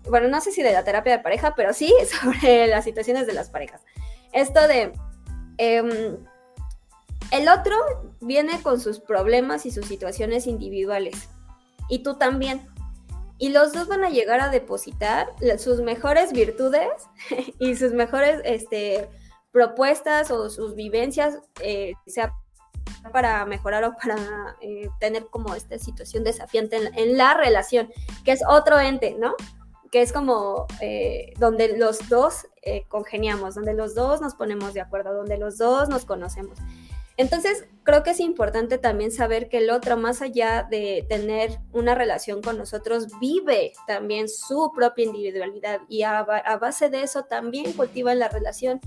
[0.09, 3.33] Bueno, no sé si de la terapia de pareja, pero sí sobre las situaciones de
[3.33, 3.81] las parejas.
[4.31, 4.93] Esto de...
[5.57, 6.17] Em,
[7.31, 7.75] el otro
[8.19, 11.29] viene con sus problemas y sus situaciones individuales.
[11.87, 12.67] Y tú también.
[13.41, 16.87] Y los dos van a llegar a depositar sus mejores virtudes
[17.59, 19.09] y sus mejores este,
[19.51, 22.35] propuestas o sus vivencias, eh, sea
[23.11, 27.89] para mejorar o para eh, tener como esta situación desafiante en, la relación,
[28.23, 29.33] que es otro ente, ¿no?
[29.91, 32.45] Que es como eh, donde los dos
[32.89, 36.59] congeniamos, donde los dos nos ponemos de acuerdo, donde los dos nos conocemos.
[37.17, 41.95] Entonces, creo que es importante también saber que el otro, más allá de tener una
[41.95, 48.15] relación con nosotros, vive también su propia individualidad y a, base de eso también cultiva
[48.15, 48.79] la relación.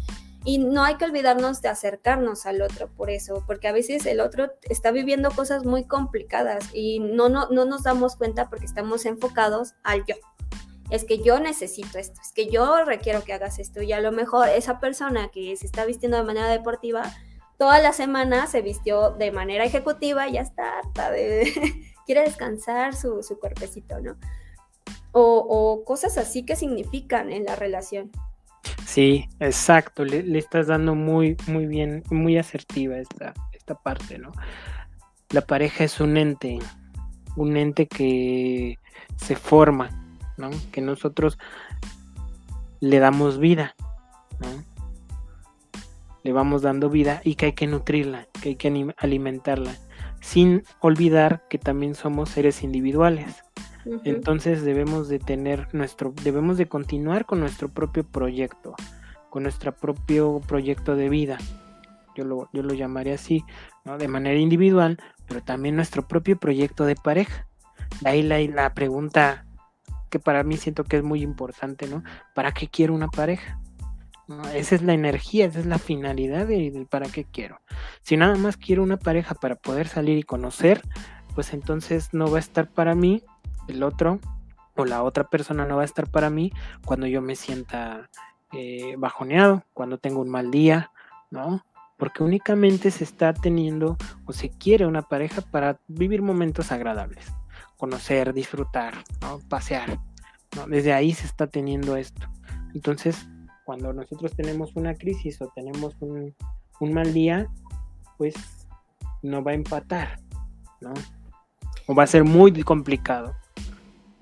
[0.46, 4.20] Y no hay que olvidarnos de acercarnos al otro por eso, porque a veces el
[4.20, 9.06] otro está viviendo cosas muy complicadas y no, no, no nos damos cuenta porque estamos
[9.06, 10.16] enfocados al yo.
[10.90, 14.12] Es que yo necesito esto, es que yo requiero que hagas esto y a lo
[14.12, 17.10] mejor esa persona que se está vistiendo de manera deportiva,
[17.58, 21.52] toda la semana se vistió de manera ejecutiva ya está de...
[22.04, 24.16] quiere descansar su, cuerpecito, ¿no?
[25.12, 28.10] O, cosas así que significan en la relación.
[28.84, 34.32] Sí, exacto, le, estás dando muy, muy bien, muy asertiva esta, esta parte, ¿no?
[35.30, 36.58] La pareja es un ente,
[37.36, 38.78] un ente que
[39.16, 39.90] se forma,
[40.36, 40.50] ¿no?
[40.72, 41.38] Que nosotros
[42.80, 43.74] le damos vida,
[44.40, 44.73] ¿no?
[46.24, 49.76] Le vamos dando vida y que hay que nutrirla, que hay que alimentarla,
[50.20, 53.44] sin olvidar que también somos seres individuales.
[54.04, 58.74] Entonces debemos de tener nuestro, debemos de continuar con nuestro propio proyecto,
[59.28, 61.36] con nuestro propio proyecto de vida.
[62.16, 63.44] yo lo, yo lo llamaría así,
[63.84, 63.98] ¿no?
[63.98, 67.46] De manera individual, pero también nuestro propio proyecto de pareja.
[68.00, 69.44] De ahí la, la pregunta
[70.08, 72.02] que para mí siento que es muy importante, ¿no?
[72.34, 73.60] ¿Para qué quiero una pareja?
[74.54, 77.60] Esa es la energía, esa es la finalidad de, para qué quiero.
[78.02, 80.80] Si nada más quiero una pareja para poder salir y conocer,
[81.34, 83.22] pues entonces no va a estar para mí
[83.68, 84.20] el otro
[84.76, 86.52] o la otra persona no va a estar para mí
[86.84, 88.08] cuando yo me sienta
[88.52, 90.90] eh, bajoneado, cuando tengo un mal día,
[91.30, 91.64] ¿no?
[91.96, 97.26] Porque únicamente se está teniendo o se quiere una pareja para vivir momentos agradables,
[97.76, 99.04] conocer, disfrutar,
[99.48, 99.98] pasear.
[100.68, 102.28] Desde ahí se está teniendo esto.
[102.74, 103.28] Entonces,
[103.64, 106.34] cuando nosotros tenemos una crisis o tenemos un,
[106.80, 107.48] un mal día,
[108.18, 108.34] pues
[109.22, 110.18] no va a empatar,
[110.80, 110.92] ¿no?
[111.86, 113.34] O va a ser muy complicado.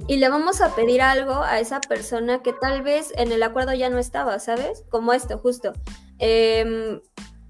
[0.08, 3.72] Y le vamos a pedir algo a esa persona que tal vez en el acuerdo
[3.72, 4.84] ya no estaba, ¿sabes?
[4.90, 5.72] Como esto, justo.
[6.18, 7.00] Em,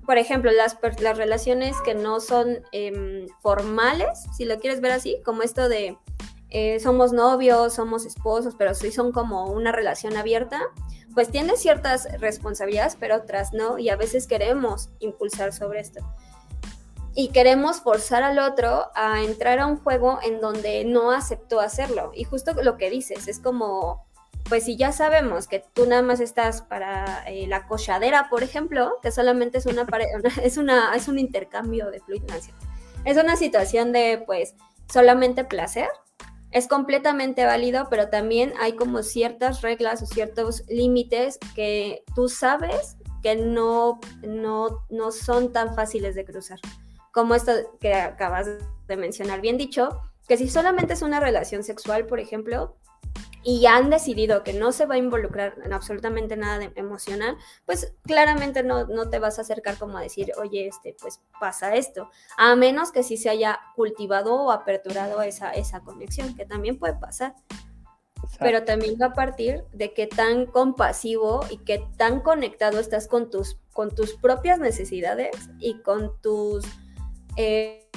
[0.05, 5.17] por ejemplo, las, las, relaciones que no son em, formales, si lo quieres ver así,
[5.25, 5.97] como esto de
[6.51, 10.61] eh, somos novios, somos esposos, pero sí son como una relación abierta,
[11.15, 16.01] pues tiene ciertas responsabilidades, pero otras no, y a veces queremos impulsar sobre esto
[17.15, 22.13] y queremos forzar al otro a entrar a un juego en donde no aceptó hacerlo.
[22.15, 24.07] Y justo lo que dices, es como,
[24.49, 28.99] pues si ya sabemos que tú nada más estás para eh, la cochadera, por ejemplo,
[29.03, 29.87] que solamente es una,
[30.43, 32.49] es una es un intercambio de fluidos,
[33.05, 34.55] es una situación de pues
[34.91, 35.89] solamente placer.
[36.53, 42.97] Es completamente válido, pero también hay como ciertas reglas o ciertos límites que tú sabes
[43.23, 46.61] que no, no, no son tan fáciles de cruzar.
[47.13, 48.47] Como esto que acabas
[48.87, 52.77] de mencionar, bien dicho, que si solamente es una relación sexual, por ejemplo,
[53.45, 57.95] y han decidido que no se va a involucrar en absolutamente nada de emocional, pues
[58.03, 62.11] claramente no, no, te vas a acercar como a decir, oye, este, pues pasa esto,
[62.37, 66.95] a menos que sí se haya cultivado o aperturado esa, esa conexión, que también puede
[66.95, 67.35] pasar.
[68.39, 73.31] Pero también va a partir de qué tan compasivo y qué tan conectado estás con
[73.31, 76.65] tus, con tus propias necesidades y con tus
[77.37, 77.89] eh,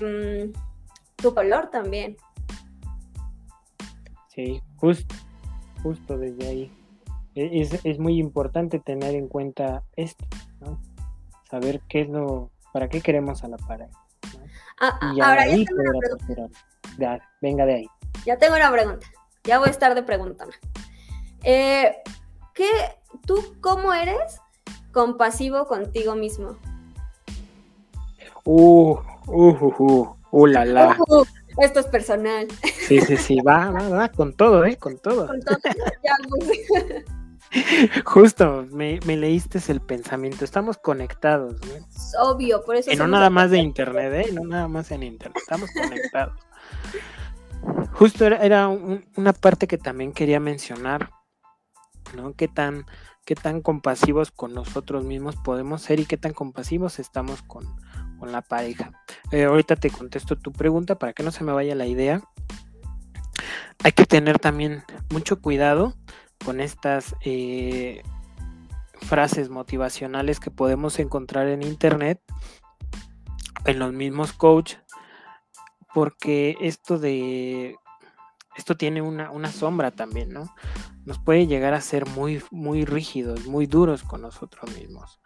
[0.00, 0.52] mm,
[1.16, 2.16] tu color también.
[4.36, 5.14] Sí, justo,
[5.82, 6.72] justo desde ahí.
[7.34, 10.26] E, es, muy importante tener en cuenta esto,
[10.60, 10.78] ¿no?
[11.50, 13.98] Saber qué es lo, para qué queremos a la pareja.
[14.78, 15.46] Ah, ah, ahora
[16.98, 17.86] ya venga de ahí.
[18.26, 19.06] Ya tengo una pregunta.
[19.44, 20.54] Ya voy a estar de preguntando.
[21.42, 21.96] Eh,
[22.52, 22.68] ¿qué,
[23.26, 24.42] ¿Tú cómo eres
[24.92, 26.58] compasivo contigo mismo?
[28.44, 30.96] Uh, uh, uh, uh, la, la.
[31.08, 31.24] Uh,
[31.58, 32.46] esto es personal.
[32.86, 34.76] Sí, sí, sí, va, va, va, con todo, ¿eh?
[34.76, 35.26] Con todo.
[35.26, 35.58] Con todo.
[36.04, 36.16] Ya,
[38.04, 41.56] Justo, me, me, leíste el pensamiento, estamos conectados.
[41.62, 42.30] ¿no?
[42.30, 42.90] Obvio, por eso.
[42.92, 44.32] Y no nada más de internet, ¿eh?
[44.32, 46.38] No nada más en internet, estamos conectados.
[47.92, 51.10] Justo era, era un, una parte que también quería mencionar,
[52.14, 52.34] ¿no?
[52.34, 52.84] ¿Qué tan,
[53.24, 57.64] qué tan compasivos con nosotros mismos podemos ser y qué tan compasivos estamos con,
[58.18, 58.92] con la pareja.
[59.32, 62.22] Eh, ahorita te contesto tu pregunta para que no se me vaya la idea.
[63.84, 65.94] Hay que tener también mucho cuidado
[66.44, 68.02] con estas eh,
[69.00, 72.20] frases motivacionales que podemos encontrar en internet,
[73.64, 74.74] en los mismos coach,
[75.94, 77.76] porque esto de
[78.56, 80.54] esto tiene una, una, sombra también, ¿no?
[81.04, 85.20] Nos puede llegar a ser muy, muy rígidos, muy duros con nosotros mismos.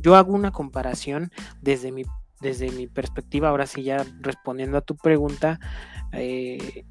[0.00, 2.04] Yo hago una comparación desde mi,
[2.40, 5.60] desde mi perspectiva, ahora sí ya respondiendo a tu pregunta,
[6.12, 6.84] eh,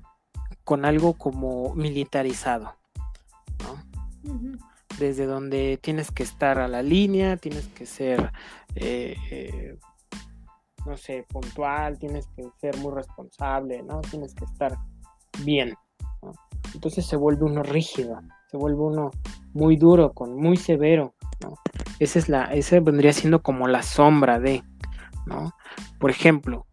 [0.64, 2.76] con algo como militarizado,
[4.98, 8.32] Desde donde tienes que estar a la línea, tienes que ser,
[8.76, 9.78] eh, eh,
[10.86, 14.00] no sé, puntual, tienes que ser muy responsable, ¿no?
[14.02, 14.78] Tienes que estar
[15.44, 15.76] bien.
[16.74, 18.20] Entonces se vuelve uno rígido,
[18.50, 19.12] se vuelve uno
[19.54, 21.14] muy duro, con muy severo.
[22.00, 24.64] Esa es la, esa vendría siendo como la sombra de,
[25.26, 25.54] ¿no?
[26.00, 26.66] Por ejemplo,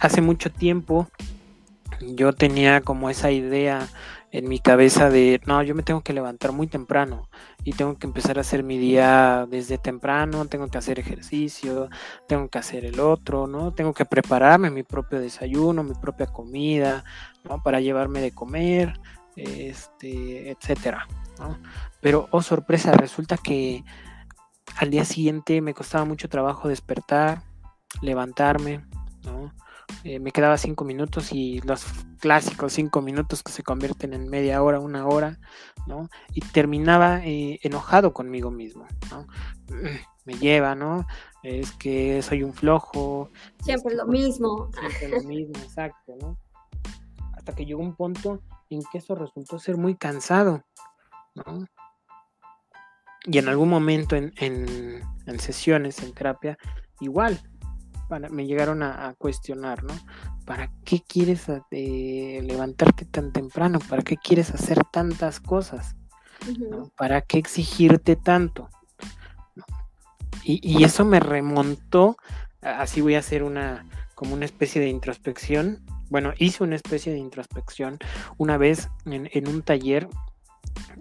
[0.00, 1.08] hace mucho tiempo
[2.00, 3.88] yo tenía como esa idea
[4.36, 7.26] en mi cabeza de, no, yo me tengo que levantar muy temprano
[7.64, 11.88] y tengo que empezar a hacer mi día desde temprano, tengo que hacer ejercicio,
[12.28, 13.72] tengo que hacer el otro, ¿no?
[13.72, 17.02] Tengo que prepararme mi propio desayuno, mi propia comida,
[17.44, 17.62] ¿no?
[17.62, 19.00] Para llevarme de comer,
[19.36, 21.58] este, etcétera, ¿no?
[22.02, 23.84] Pero, oh sorpresa, resulta que
[24.76, 27.40] al día siguiente me costaba mucho trabajo despertar,
[28.02, 28.84] levantarme,
[29.24, 29.54] ¿no?
[30.04, 31.84] Eh, me quedaba cinco minutos y los
[32.20, 35.38] clásicos cinco minutos que se convierten en media hora, una hora,
[35.86, 36.08] ¿no?
[36.32, 39.26] Y terminaba eh, enojado conmigo mismo, ¿no?
[40.24, 41.06] Me lleva, ¿no?
[41.44, 43.30] Es que soy un flojo.
[43.62, 44.70] Siempre lo mismo.
[44.98, 46.36] Siempre lo mismo, exacto, ¿no?
[47.32, 50.64] Hasta que llegó un punto en que eso resultó ser muy cansado,
[51.34, 51.66] ¿no?
[53.24, 56.58] Y en algún momento en, en, sesiones, en terapia,
[57.00, 57.40] igual,
[58.30, 59.94] me llegaron a, cuestionar, ¿no?
[60.44, 63.78] ¿Para qué quieres eh, levantarte tan temprano?
[63.88, 65.96] ¿Para qué quieres hacer tantas cosas?
[66.96, 68.68] ¿Para qué exigirte tanto?
[70.44, 72.16] Y, y, eso me remontó,
[72.60, 75.84] así voy a hacer una, como una especie de introspección.
[76.08, 77.98] Bueno, hice una especie de introspección
[78.36, 80.08] una vez en, en un taller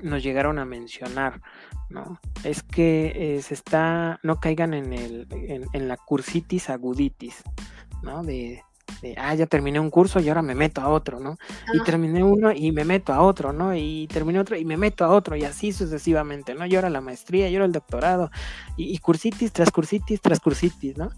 [0.01, 1.41] nos llegaron a mencionar,
[1.89, 2.19] ¿no?
[2.43, 5.27] Es que eh, se está, no caigan en, el,
[5.73, 7.43] en, la cursitis aguditis,
[8.03, 8.23] ¿no?
[8.23, 8.63] De,
[9.17, 11.37] ah, ya terminé un curso y ahora me meto a otro, ¿no?
[11.73, 13.75] Y terminé uno y me meto a otro, ¿no?
[13.75, 16.65] Y terminé otro y me meto a otro y así sucesivamente, ¿no?
[16.65, 18.31] Y ahora la maestría, y ahora el doctorado
[18.77, 21.09] y, y cursitis tras cursitis tras cursitis, ¿no?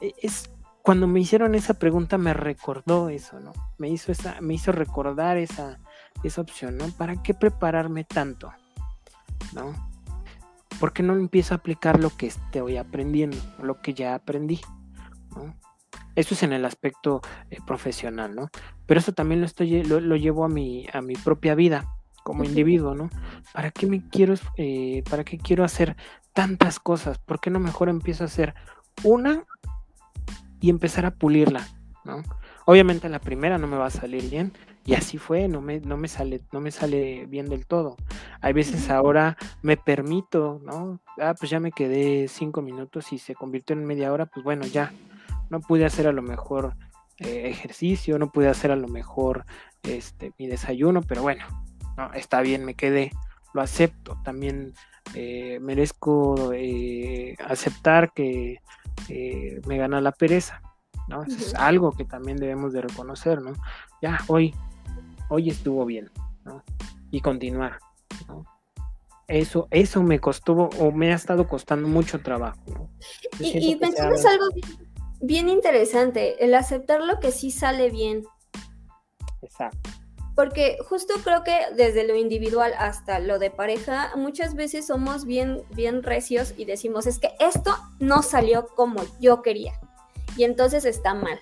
[0.00, 0.50] E, es
[0.82, 3.52] cuando me hicieron esa pregunta me recordó eso, ¿no?
[3.78, 5.78] Me hizo esa, me hizo recordar esa,
[6.22, 6.88] esa opción, ¿no?
[6.88, 8.52] ¿Para qué prepararme tanto?
[9.54, 9.90] ¿No?
[10.78, 14.60] ¿Por qué no empiezo a aplicar lo que estoy aprendiendo, lo que ya aprendí?
[15.36, 15.54] ¿no?
[16.14, 17.20] Eso es en el aspecto
[17.50, 18.50] eh, profesional, ¿no?
[18.86, 21.88] Pero eso también lo, estoy, lo, llevo a mi, a mi propia vida
[22.24, 23.10] como individuo, ¿no?
[23.52, 25.96] ¿Para qué me quiero, eh, para qué quiero hacer
[26.32, 27.18] tantas cosas?
[27.18, 28.54] ¿Por qué no mejor empiezo a hacer
[29.04, 29.44] una
[30.60, 31.66] y empezar a pulirla,
[32.04, 32.22] ¿no?
[32.66, 34.52] Obviamente la primera no me va a salir bien,
[34.84, 37.96] y así fue, no me, no me sale, no me sale bien del todo.
[38.40, 41.00] Hay veces ahora me permito, ¿no?
[41.20, 44.66] Ah, pues ya me quedé cinco minutos y se convirtió en media hora, pues bueno,
[44.66, 44.92] ya.
[45.50, 46.74] No pude hacer a lo mejor
[47.18, 49.44] eh, ejercicio, no pude hacer a lo mejor
[49.82, 51.44] este, mi desayuno, pero bueno,
[51.96, 53.10] no, está bien, me quedé,
[53.52, 54.16] lo acepto.
[54.24, 54.72] También
[55.14, 58.60] eh, merezco eh, aceptar que
[59.66, 60.62] me gana la pereza.
[61.08, 61.24] ¿no?
[61.24, 63.52] es algo que también debemos de reconocer, ¿no?
[64.00, 64.54] Ya, hoy
[65.30, 66.10] hoy estuvo bien,
[66.44, 66.62] ¿no?
[67.10, 67.78] Y continuar,
[68.28, 68.44] ¿no?
[69.26, 72.60] Eso, eso me costó o me ha estado costando mucho trabajo.
[72.66, 72.90] ¿no?
[73.38, 74.46] Y, y mencionas algo
[75.20, 78.24] bien, interesante, el aceptar lo que sí sale bien.
[79.40, 79.88] Exacto.
[80.34, 85.62] Porque justo creo que desde lo individual hasta lo de pareja, muchas veces somos bien,
[85.74, 89.78] bien recios y decimos, es que esto no salió como yo quería.
[90.36, 91.38] Y entonces está mal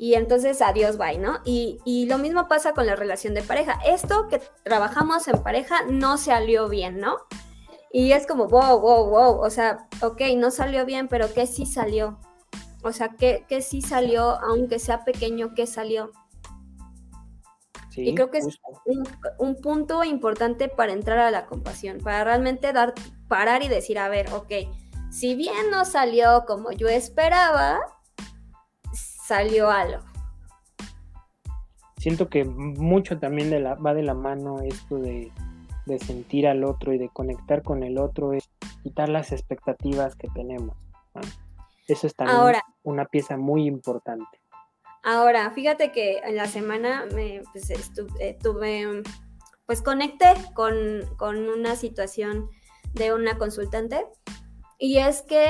[0.00, 1.40] y entonces adiós, bye, ¿no?
[1.44, 3.78] Y, lo mismo pasa con la relación de pareja.
[3.84, 7.18] Esto que trabajamos en pareja no salió bien, ¿no?
[7.92, 11.66] Y es como, wow, wow, wow, o sea, ok, no salió bien, pero ¿qué sí
[11.66, 12.18] salió?
[12.82, 16.12] O sea, ¿qué, qué sí salió, aunque sea pequeño, qué salió?
[17.94, 18.46] y creo que es
[18.86, 19.06] un,
[19.38, 22.94] un, punto importante para entrar a la compasión, para realmente dar,
[23.28, 24.52] parar y decir, a ver, ok,
[25.10, 27.80] si bien no salió como yo esperaba,
[29.30, 30.02] salió algo.
[31.98, 35.30] Siento que mucho también de la, va de la mano esto de,
[36.04, 38.50] sentir al otro y de conectar con el otro, es
[38.82, 40.76] quitar las expectativas que tenemos.
[41.86, 44.40] Eso es también una pieza muy importante.
[45.04, 49.02] Ahora, fíjate que en la semana me pues, estuve, tuve,
[49.66, 52.50] pues conecté con, con, una situación
[52.94, 54.06] de una consultante
[54.78, 55.46] y es que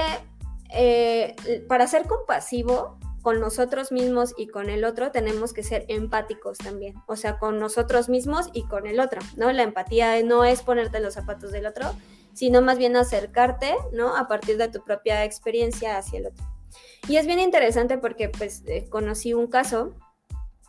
[0.73, 1.35] eh,
[1.69, 6.95] para ser compasivo con nosotros mismos y con el otro tenemos que ser empáticos también,
[7.07, 9.53] o sea, con nosotros mismos y con el otro, ¿no?
[9.53, 11.93] La empatía no es ponerte los zapatos del otro,
[12.33, 14.17] sino más bien acercarte, ¿no?
[14.17, 16.45] A partir de tu propia experiencia hacia el otro.
[17.09, 19.95] Y es bien interesante porque pues eh, conocí un caso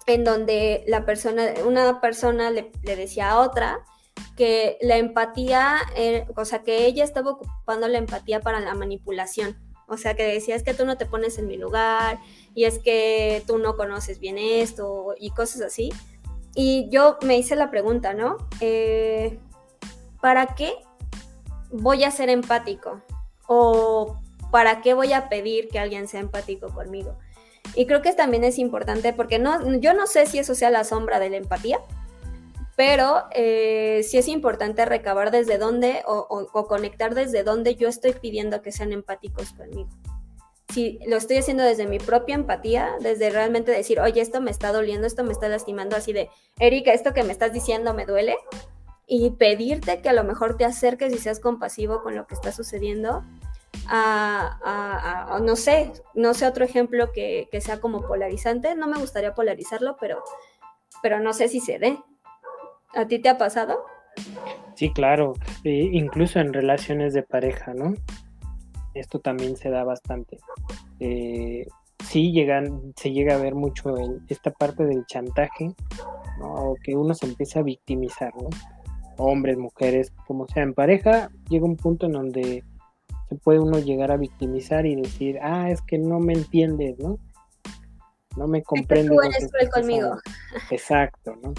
[0.07, 3.83] en donde la persona, una persona le, decía a otra
[4.35, 9.57] que la empatía, eh, o sea, que ella estaba ocupando la empatía para la manipulación,
[9.91, 12.17] o sea, que decía es que tú no te pones en mi lugar
[12.55, 15.91] y es que tú no conoces bien esto y cosas así.
[16.55, 18.37] Y yo me hice la pregunta, ¿no?
[18.61, 19.37] Eh,
[20.21, 20.73] ¿Para qué
[21.71, 23.01] voy a ser empático?
[23.47, 24.17] ¿O
[24.49, 27.17] para qué voy a pedir que alguien sea empático conmigo?
[27.75, 30.85] Y creo que también es importante porque no, yo no sé si eso sea la
[30.85, 31.81] sombra de la empatía,
[32.81, 38.63] pero eh, sí es importante recabar desde dónde o, conectar desde dónde yo estoy pidiendo
[38.63, 39.87] que sean empáticos conmigo.
[40.73, 44.71] Si lo estoy haciendo desde mi propia empatía, desde realmente decir, oye, esto me está
[44.71, 48.35] doliendo, esto me está lastimando, así de, Erika, esto que me estás diciendo me duele,
[49.05, 52.51] y pedirte que a lo mejor te acerques y seas compasivo con lo que está
[52.51, 53.23] sucediendo,
[53.85, 58.73] a, no sé, no sé otro ejemplo que, sea como polarizante.
[58.73, 60.23] No me gustaría polarizarlo, pero,
[61.03, 61.99] pero no sé si se dé.
[62.95, 63.85] ¿A ti te ha pasado?
[64.75, 65.33] Sí, claro,
[65.63, 67.93] incluso en relaciones de pareja, ¿no?
[68.93, 70.37] Esto también se da bastante.
[70.99, 71.65] Eh,
[72.03, 75.73] sí llegan, se llega a ver mucho en esta parte del chantaje,
[76.39, 76.53] ¿no?
[76.53, 78.49] O que uno se empieza a victimizar, ¿no?
[79.17, 82.63] Hombres, mujeres, como sea, en pareja llega un punto en donde
[83.29, 87.17] se puede uno llegar a victimizar y decir, ah, es que no me entiendes, ¿no?
[88.35, 89.09] No me comprendes.
[89.09, 90.17] Tú eres cruel conmigo.
[90.69, 91.53] Exacto, ¿no?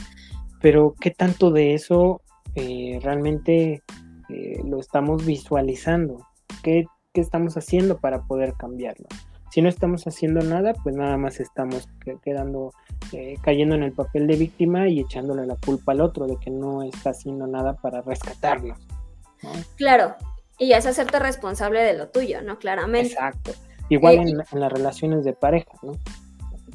[0.63, 2.23] Pero ¿qué tanto de eso
[2.55, 3.83] eh, realmente
[4.29, 6.27] eh, lo estamos visualizando?
[6.63, 9.07] ¿Qué, ¿Qué, estamos haciendo para poder cambiarlo?
[9.51, 11.87] Si no estamos haciendo nada, pues nada más estamos
[12.25, 12.73] quedando,
[13.13, 16.51] eh, cayendo en el papel de víctima y echándole la culpa al otro de que
[16.51, 18.79] no está haciendo nada para rescatarnos.
[19.77, 20.15] Claro,
[20.57, 22.59] y es hacerte responsable de lo tuyo, ¿no?
[22.59, 23.13] Claramente.
[23.13, 23.53] Exacto.
[23.89, 25.99] Igual eh, en, las relaciones de pareja, ¿no?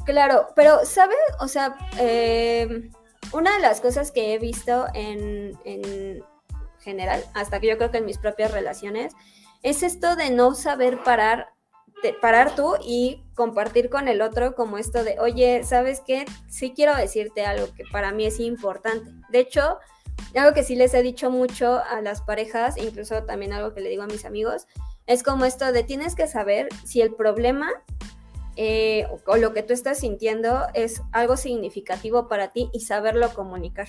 [0.06, 1.18] Claro, pero, ¿sabes?
[1.40, 2.92] O sea, eh,
[3.34, 6.24] una de las cosas que he visto en, en
[6.80, 9.14] general, hasta que yo creo que en mis propias relaciones,
[9.64, 11.50] es esto de no saber parar,
[12.22, 16.26] parar tú y compartir con el otro como esto de, oye, ¿sabes qué?
[16.48, 19.12] Sí quiero decirte algo que para mí es importante.
[19.30, 19.80] De hecho,
[20.36, 23.90] algo que sí les he dicho mucho a las parejas, incluso también algo que le
[23.90, 24.68] digo a mis amigos,
[25.06, 27.72] es como esto de tienes que saber si el problema
[28.58, 33.88] eh, o, lo que tú estás sintiendo es algo significativo para ti y saberlo comunicar.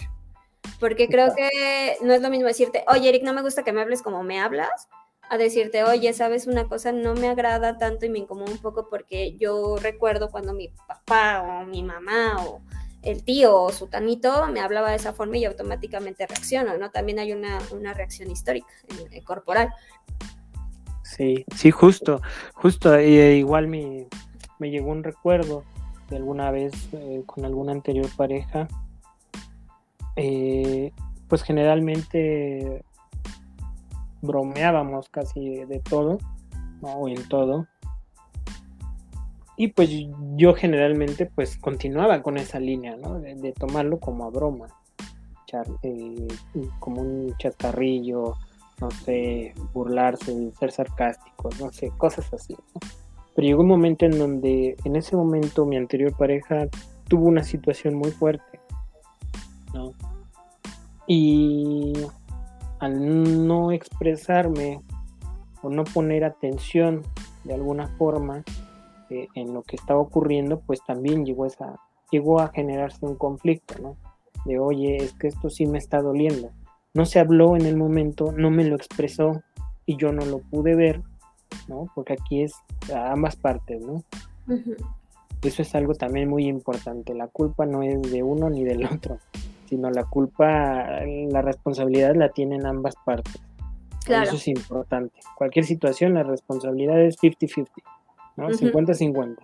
[0.78, 3.80] Porque creo que no es lo mismo decirte, oye Eric, no me gusta que me
[3.80, 4.88] hables como me hablas,
[5.30, 8.88] a decirte, oye, sabes una cosa, no me agrada tanto y me incomoda un poco
[8.88, 12.60] porque yo recuerdo cuando mi papá o mi mamá o
[13.02, 16.90] el tío o su tanito me hablaba de esa forma y automáticamente reacciono, ¿no?
[16.90, 17.58] También hay una,
[17.94, 18.68] reacción histórica,
[19.10, 19.72] eh, corporal.
[21.04, 22.20] Sí, sí, justo,
[22.54, 24.08] justo, eh, igual me,
[24.58, 25.64] me, llegó un recuerdo
[26.10, 28.68] de alguna vez eh, con alguna anterior pareja,
[31.28, 32.82] pues generalmente
[34.22, 36.18] bromeábamos casi de todo.
[36.80, 37.66] O en todo,
[39.60, 39.90] y pues
[40.36, 43.18] yo generalmente pues continuaba con esa línea, ¿no?
[43.18, 44.68] De, tomarlo como a broma,
[45.82, 46.28] eh,
[46.78, 48.36] como un chascarrillo,
[48.80, 52.80] no sé, burlarse, ser sarcástico, no sé, cosas así, ¿no?
[53.38, 56.66] Pero llegó un momento en donde en ese momento mi anterior pareja
[57.06, 58.58] tuvo una situación muy fuerte,
[59.72, 59.92] ¿no?
[61.06, 61.92] Y
[62.80, 64.80] al no expresarme
[65.62, 67.04] o no poner atención
[67.44, 68.42] de alguna forma,
[69.08, 71.76] en lo que estaba ocurriendo, pues también llegó, esa,
[72.10, 73.96] llegó a generarse un conflicto, ¿no?
[74.46, 76.50] De, oye, es que esto sí me está doliendo.
[76.92, 79.44] No se habló en el momento, no me lo expresó
[79.86, 81.02] y yo no lo pude ver,
[81.68, 81.90] ¿no?
[81.94, 82.54] Porque aquí es
[82.94, 84.02] a ambas partes, ¿no?
[85.42, 87.14] Eso es algo también muy importante.
[87.14, 89.18] La culpa no es de uno ni del otro,
[89.68, 93.40] sino la culpa, la responsabilidad la tienen ambas partes.
[94.04, 94.24] Claro.
[94.24, 95.20] Eso es importante.
[95.36, 97.68] Cualquier situación, la responsabilidad es 50-50.
[98.36, 98.48] ¿no?
[98.48, 99.36] 50-50.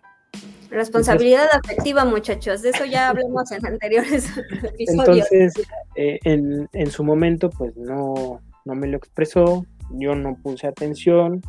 [0.71, 2.63] Responsabilidad afectiva, muchachos.
[2.63, 4.29] De eso ya hablamos en anteriores
[4.63, 5.29] episodios.
[5.31, 11.43] Entonces, eh, en, su momento, pues no, no me lo expresó, yo no puse atención,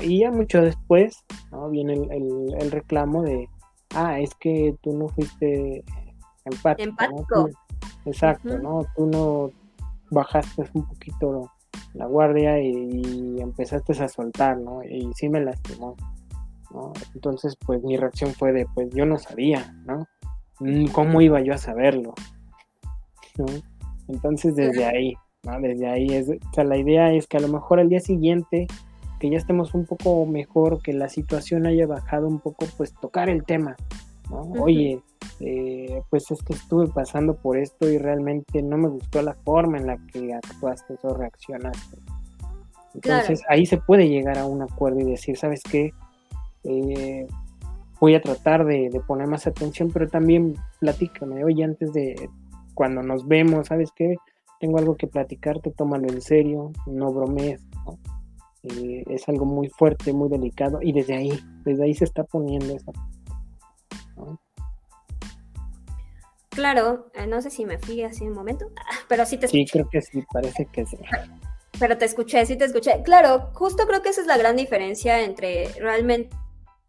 [0.00, 1.70] y ya mucho después ¿no?
[1.70, 3.48] viene el, reclamo de,
[3.94, 5.84] ah, es que tú no fuiste
[6.44, 6.90] empático.
[6.90, 7.48] Empático.
[8.04, 8.84] exacto, ¿no?
[8.96, 9.50] Tú no
[10.10, 11.50] bajaste un poquito
[11.94, 13.00] la guardia y,
[13.36, 14.82] y empezaste a soltar, ¿no?
[14.82, 15.96] Y sí me lastimó.
[17.14, 20.06] Entonces, pues mi reacción fue de, pues yo no sabía, ¿no?
[20.60, 22.14] Mm, ¿Cómo iba yo a saberlo?
[24.08, 25.60] Entonces, desde ahí, ¿no?
[25.60, 28.66] Desde ahí es, o sea, la idea es que a lo mejor al día siguiente,
[29.18, 33.28] que ya estemos un poco mejor, que la situación haya bajado un poco, pues tocar
[33.28, 33.76] el tema,
[34.30, 34.42] ¿no?
[34.62, 35.02] Oye,
[35.40, 39.78] eh, pues es que estuve pasando por esto y realmente no me gustó la forma
[39.78, 41.98] en la que actuaste o reaccionaste.
[42.94, 45.92] Entonces ahí se puede llegar a un acuerdo y decir, ¿sabes qué?
[46.64, 47.26] Eh,
[48.00, 52.28] voy a tratar de, poner más atención, pero también platícame, oye, antes de
[52.74, 54.16] cuando nos vemos, ¿sabes qué?
[54.60, 57.62] Tengo algo que platicarte, tómalo en serio, no bromees,
[58.66, 62.74] eh, es algo muy fuerte, muy delicado, y desde ahí, desde ahí se está poniendo
[62.74, 62.92] esa.
[66.50, 68.66] Claro, eh, no sé si me fui así un momento,
[69.08, 69.64] pero sí te escuché.
[69.64, 70.96] Sí, creo que sí, parece que sí.
[71.78, 73.02] Pero te escuché, sí te escuché.
[73.02, 76.34] Claro, justo creo que esa es la gran diferencia entre realmente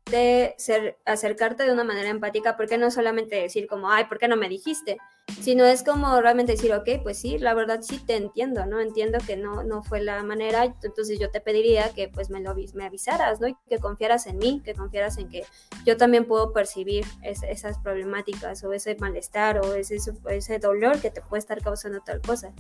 [0.10, 4.28] de ser, acercarte de una manera empática, porque no solamente decir como, ay, ¿por qué
[4.28, 4.98] no me dijiste?
[5.42, 8.80] Sino es como realmente decir, ok, pues sí, la verdad sí te entiendo, ¿no?
[8.80, 12.56] Entiendo que no, no fue la manera, entonces yo te pediría que pues me lo
[12.74, 13.48] me avisaras, ¿no?
[13.48, 15.44] Y que confiaras en mí, que confiaras en que
[15.86, 19.98] yo también puedo percibir esas problemáticas o ese malestar o ese,
[20.30, 22.54] ese dolor que te puede estar causando tal cosa.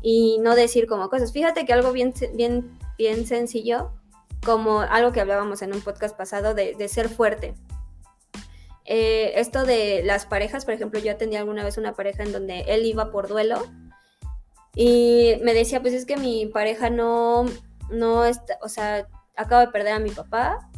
[0.00, 1.32] Y no decir como cosas.
[1.32, 3.92] Fíjate que algo bien, bien, bien sencillo
[4.44, 7.54] como algo que hablábamos en un podcast pasado de, ser fuerte.
[8.84, 12.60] Eh, esto de las parejas, por ejemplo, yo atendí alguna vez una pareja en donde
[12.68, 13.64] él iba por duelo
[14.74, 17.46] y me decía, pues es que mi pareja no,
[17.90, 20.70] no está, o sea, acabo de perder a mi papá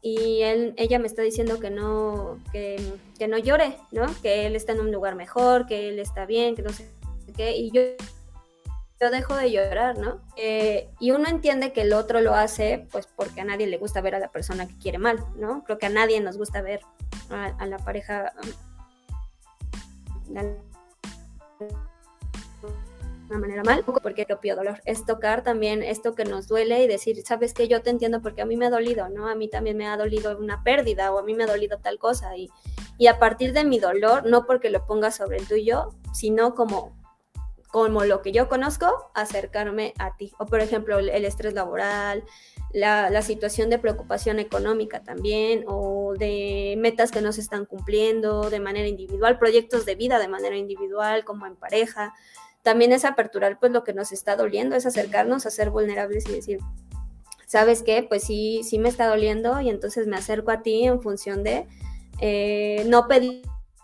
[0.00, 2.82] y él, ella me está diciendo que no, que,
[3.18, 4.06] que no llore, ¿no?
[4.22, 6.88] Que él está en un lugar mejor, que él está bien, que no sé
[7.36, 7.82] qué, y yo
[9.02, 10.20] yo dejo de llorar, ¿no?
[10.36, 14.00] Eh, y uno entiende que el otro lo hace, pues porque a nadie le gusta
[14.00, 15.64] ver a la persona que quiere mal, ¿no?
[15.64, 16.82] Creo que a nadie nos gusta ver
[17.28, 18.32] a, la pareja
[20.28, 20.56] de
[23.28, 27.20] una manera mal, porque propio dolor es tocar también esto que nos duele y decir,
[27.26, 29.28] sabes que yo te entiendo porque a mí me ha dolido, ¿no?
[29.28, 31.98] A mí también me ha dolido una pérdida o a mí me ha dolido tal
[31.98, 32.50] cosa y,
[32.98, 37.01] y a partir de mi dolor, no porque lo ponga sobre el tuyo, sino como
[37.72, 40.30] como lo que yo conozco, acercarme a ti.
[40.38, 42.22] O por ejemplo, el, estrés laboral,
[42.70, 48.60] la, situación de preocupación económica también, o de metas que no se están cumpliendo de
[48.60, 52.12] manera individual, proyectos de vida de manera individual, como en pareja.
[52.60, 56.32] También es aperturar pues lo que nos está doliendo, es acercarnos a ser vulnerables y
[56.32, 56.58] decir,
[57.46, 58.02] ¿sabes qué?
[58.06, 61.66] Pues sí, sí me está doliendo y entonces me acerco a ti en función de
[62.20, 63.42] eh, no pedir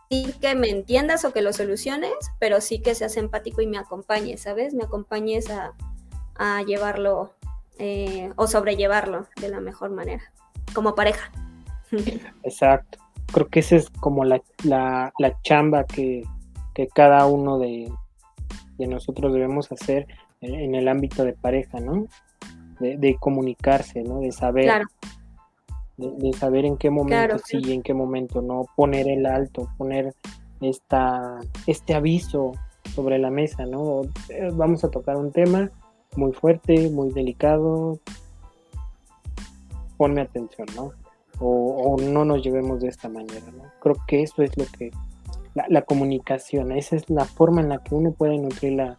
[0.09, 4.43] que me entiendas o que lo soluciones, pero sí que seas empático y me acompañes,
[4.43, 4.75] ¿sabes?
[4.75, 5.75] Me acompañes a,
[6.67, 7.33] llevarlo
[7.79, 10.23] eh, o sobrellevarlo de la mejor manera,
[10.73, 11.33] como pareja.
[12.43, 12.99] Exacto.
[13.33, 14.41] Creo que esa es como la,
[15.43, 16.23] chamba que,
[16.95, 17.93] cada uno de,
[18.79, 20.07] nosotros debemos hacer
[20.41, 22.07] en, el ámbito de pareja, ¿no?
[22.79, 24.21] De, comunicarse, ¿no?
[24.21, 24.71] De saber
[25.99, 30.15] de, saber en qué momento sí y en qué momento no, poner el alto, poner
[30.61, 32.53] esta, este aviso
[32.95, 34.03] sobre la mesa, ¿no?
[34.29, 35.71] Eh, vamos a tocar un tema
[36.17, 37.99] muy fuerte, muy delicado,
[39.97, 40.93] ponme atención, ¿no?
[41.41, 43.65] O, no nos llevemos de esta manera, ¿no?
[43.81, 44.91] Creo que eso es lo que,
[45.55, 48.99] la, comunicación, esa es la forma en la que uno puede nutrir la,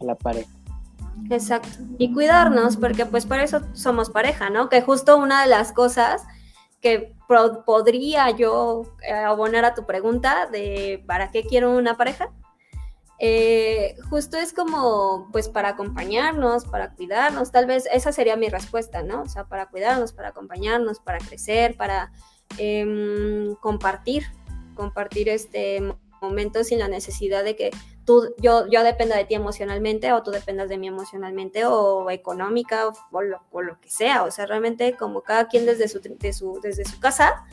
[0.00, 0.50] a la pareja.
[1.30, 1.68] Exacto.
[1.98, 4.68] Y cuidarnos, porque pues para eso somos pareja, ¿no?
[4.68, 6.24] Que justo una de las cosas
[6.80, 7.14] que
[7.66, 12.32] podría yo eh, abonar a tu pregunta de ¿para qué quiero una pareja?
[13.22, 19.02] Eh, justo es como, pues para acompañarnos, para cuidarnos, tal vez esa sería mi respuesta,
[19.02, 19.22] ¿no?
[19.22, 22.12] O sea, para cuidarnos, para acompañarnos, para crecer, para
[22.56, 24.24] em, compartir,
[24.74, 25.82] compartir este
[26.22, 27.70] momento sin la necesidad de que
[28.38, 33.22] yo, yo dependa de ti emocionalmente o tú dependas de mí emocionalmente o económica o,
[33.22, 34.24] lo, lo, que sea.
[34.24, 36.00] O sea, realmente como cada quien desde su,
[36.32, 37.44] su, desde su casa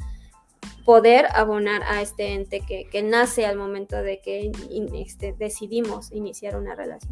[0.85, 4.51] poder abonar a este ente que, que nace al momento de que
[4.95, 7.11] este, decidimos iniciar una relación.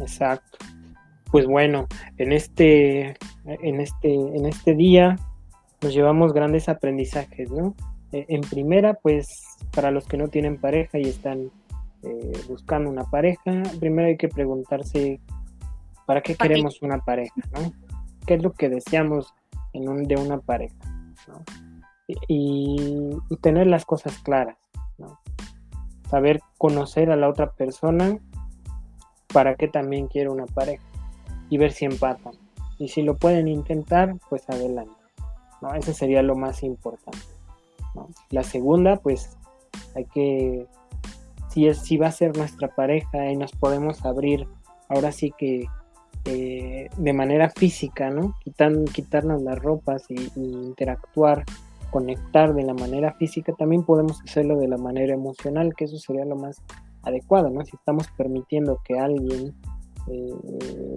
[0.00, 0.58] Exacto.
[1.30, 5.18] Pues bueno, en este, en este, en este día
[5.80, 7.74] nos llevamos grandes aprendizajes, ¿no?
[8.12, 9.26] E, en primera, pues
[9.74, 11.50] para los que no tienen pareja y están
[12.02, 15.20] eh, buscando una pareja, primero hay que preguntarse
[16.06, 17.72] para qué queremos una pareja, ¿no?
[18.26, 19.34] ¿Qué es lo que deseamos
[19.72, 20.76] en un, de una pareja?
[21.28, 21.44] ¿no?
[22.28, 24.56] Y, tener las cosas claras,
[24.98, 25.20] ¿no?
[26.10, 28.18] Saber conocer a la otra persona
[29.32, 30.84] para qué también quiere una pareja
[31.50, 32.34] y ver si empatan.
[32.78, 34.92] Y si lo pueden intentar, pues adelante.
[35.60, 35.72] ¿no?
[35.74, 37.20] Eso sería lo más importante.
[37.94, 38.08] ¿no?
[38.30, 39.36] La segunda, pues
[39.94, 40.66] hay que
[41.52, 44.48] si, va a ser nuestra pareja y nos podemos abrir
[44.88, 45.66] ahora sí que
[46.24, 48.34] eh, de manera física, ¿no?
[48.92, 51.44] quitarnos las ropas y, interactuar,
[51.90, 56.24] conectar de la manera física, también podemos hacerlo de la manera emocional, que eso sería
[56.24, 56.62] lo más
[57.02, 57.64] adecuado, ¿no?
[57.64, 59.54] Si estamos permitiendo que alguien
[60.08, 60.96] eh,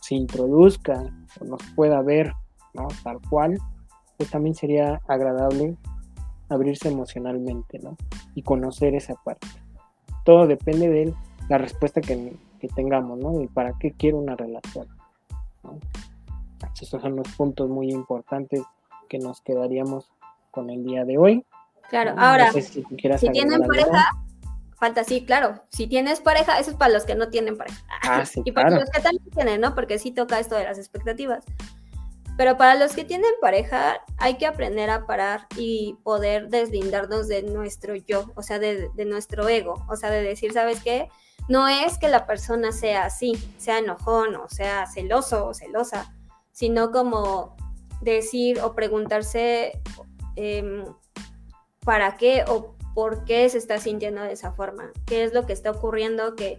[0.00, 1.02] se introduzca
[1.40, 2.32] o nos pueda ver,
[2.74, 2.86] ¿no?
[3.02, 3.58] Tal cual,
[4.18, 5.76] pues también sería agradable
[6.48, 7.96] abrirse emocionalmente, ¿no?
[8.34, 9.48] Y conocer esa parte
[10.24, 11.14] todo depende de
[11.48, 12.36] la respuesta que,
[12.74, 13.40] tengamos, ¿no?
[13.40, 14.86] Y para qué quiero una relación.
[16.80, 18.62] Esos son los puntos muy importantes
[19.08, 20.10] que nos quedaríamos
[20.50, 21.44] con el día de hoy.
[21.88, 22.84] Claro, ahora, si,
[23.32, 24.10] tienen pareja,
[24.76, 27.82] falta, sí, claro, si tienes pareja, eso es para los que no tienen pareja.
[28.02, 29.74] Ah, y para los que también tienen, ¿no?
[29.74, 31.44] Porque sí toca esto de las expectativas.
[32.40, 37.42] Pero para los que tienen pareja, hay que aprender a parar y poder deslindarnos de
[37.42, 41.10] nuestro yo, o sea, de, nuestro ego, o sea, de decir, ¿sabes qué?
[41.50, 46.16] No es que la persona sea así, sea enojón o sea celoso o celosa,
[46.50, 47.58] sino como
[48.00, 49.78] decir o preguntarse
[50.36, 50.86] em,
[51.84, 55.52] para qué o por qué se está sintiendo de esa forma, qué es lo que
[55.52, 56.58] está ocurriendo, que,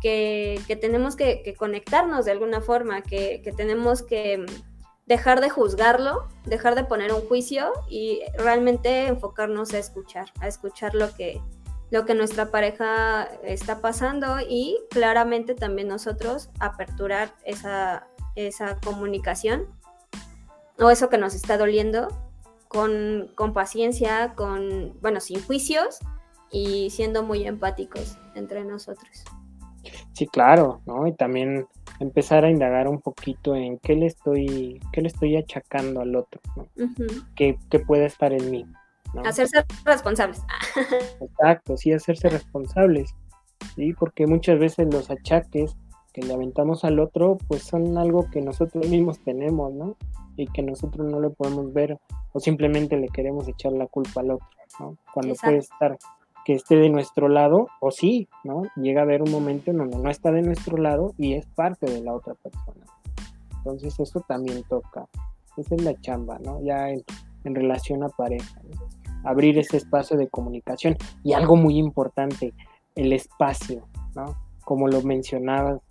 [0.00, 4.46] que, tenemos que, conectarnos de alguna forma, que, tenemos que
[5.08, 10.94] dejar de juzgarlo, dejar de poner un juicio y realmente enfocarnos a escuchar, a escuchar
[10.94, 11.40] lo que,
[11.90, 18.06] lo que nuestra pareja está pasando y claramente también nosotros aperturar esa,
[18.36, 19.66] esa comunicación
[20.78, 22.08] o eso que nos está doliendo
[22.68, 26.00] con, con paciencia, con, bueno, sin juicios
[26.50, 29.24] y siendo muy empáticos entre nosotros.
[30.12, 31.06] Sí, claro, ¿no?
[31.06, 31.66] Y también
[32.00, 36.40] empezar a indagar un poquito en qué le estoy, qué le estoy achacando al otro,
[36.56, 36.66] ¿no?
[37.34, 38.66] que, puede estar en mí.
[39.24, 40.42] Hacerse responsables.
[41.20, 43.14] Exacto, sí, hacerse responsables,
[43.74, 43.94] ¿sí?
[43.94, 45.76] Porque muchas veces los achaques
[46.12, 49.96] que le aventamos al otro, pues son algo que nosotros mismos tenemos, ¿no?
[50.36, 51.98] Y que nosotros no le podemos ver
[52.32, 54.96] o simplemente le queremos echar la culpa al otro, ¿no?
[55.12, 55.98] Cuando puede estar
[56.48, 58.62] que esté de nuestro lado, o sí, ¿no?
[58.76, 61.84] Llega a haber un momento en donde no está de nuestro lado y es parte
[61.84, 62.86] de la otra persona.
[63.58, 65.06] Entonces eso también toca.
[65.58, 66.62] Esa es la chamba, ¿no?
[66.62, 67.04] Ya en,
[67.44, 68.62] relación a pareja.
[69.24, 70.96] Abrir ese espacio de comunicación.
[71.22, 72.54] Y algo muy importante,
[72.94, 73.86] el espacio,
[74.16, 74.34] ¿no?
[74.64, 75.82] Como lo mencionabas,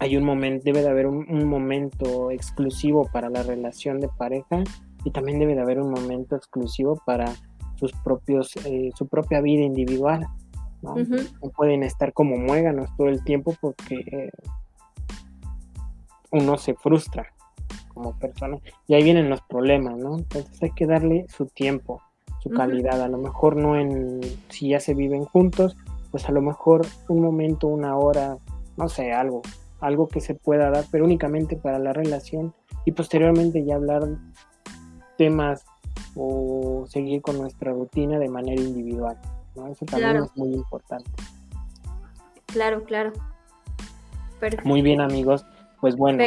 [0.00, 4.64] hay un momento, debe de haber un, momento exclusivo para la relación de pareja
[5.04, 7.26] y también debe de haber un momento exclusivo para
[7.80, 10.26] sus propios, eh, su propia vida individual.
[10.82, 10.94] ¿no?
[11.54, 14.30] pueden estar como muéganos todo el tiempo porque eh,
[16.30, 17.26] uno se frustra
[17.92, 18.56] como persona
[18.86, 20.16] y ahí vienen los problemas, ¿no?
[20.16, 22.00] Entonces hay que darle su tiempo,
[22.42, 25.76] su calidad, a lo mejor no en, si ya se viven juntos,
[26.10, 28.38] pues a lo mejor un momento, una hora,
[28.78, 29.42] no sé, algo,
[29.80, 32.54] algo que se pueda dar, pero únicamente para la relación
[32.86, 34.08] y posteriormente ya hablar
[35.18, 35.64] temas
[36.14, 39.18] o seguir con nuestra rutina de manera individual.
[39.70, 41.10] Eso también es muy importante.
[42.46, 43.12] Claro, claro.
[44.64, 45.44] Muy bien amigos,
[45.80, 46.24] pues bueno.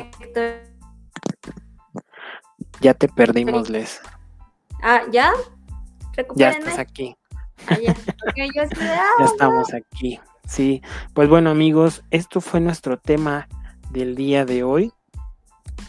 [2.82, 4.02] Ya te perdimos, Les.
[4.82, 5.34] Ah, ¿ya?
[6.36, 7.16] Ya estás aquí.
[7.68, 7.96] Ah, ya.
[8.56, 10.20] ya estamos aquí.
[10.46, 10.82] Sí,
[11.14, 13.48] pues bueno amigos, esto fue nuestro tema
[13.92, 14.92] del día de hoy,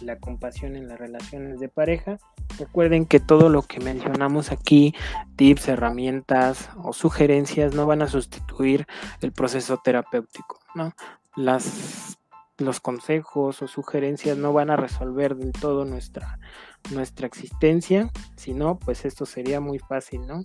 [0.00, 2.18] la compasión en las relaciones de pareja.
[2.58, 4.94] Recuerden que todo lo que mencionamos aquí,
[5.36, 8.86] tips, herramientas o sugerencias, no van a sustituir
[9.20, 10.92] el proceso terapéutico, ¿no?
[11.36, 12.18] Las,
[12.58, 16.38] los consejos o sugerencias no van a resolver del todo nuestra,
[16.92, 20.44] nuestra existencia, si no, pues esto sería muy fácil, ¿no?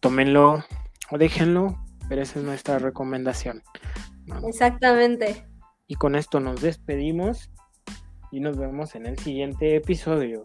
[0.00, 0.64] Tómenlo
[1.10, 1.78] o déjenlo
[2.08, 3.62] pero esa es nuestra recomendación.
[4.46, 5.46] Exactamente.
[5.86, 7.50] Y con esto nos despedimos
[8.32, 10.44] y nos vemos en el siguiente episodio.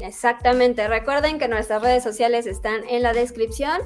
[0.00, 0.86] Exactamente.
[0.88, 3.80] Recuerden que nuestras redes sociales están en la descripción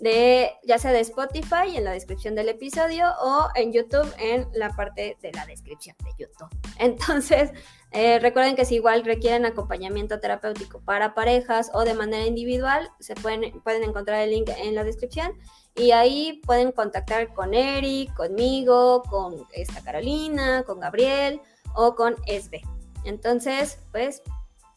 [0.00, 4.74] de ya sea de Spotify en la descripción del episodio o en YouTube en la
[4.74, 6.48] parte de la descripción de YouTube.
[6.78, 7.52] Entonces,
[7.92, 13.14] eh, recuerden que si igual requieren acompañamiento terapéutico para parejas o de manera individual, se
[13.14, 15.32] pueden, pueden encontrar el link en la descripción
[15.76, 21.40] y ahí pueden contactar con Eric, conmigo, con esta Carolina, con Gabriel
[21.74, 22.62] o con SB.
[23.04, 24.22] Entonces, pues,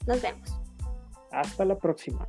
[0.05, 0.49] nos vemos.
[1.31, 2.27] Hasta la próxima.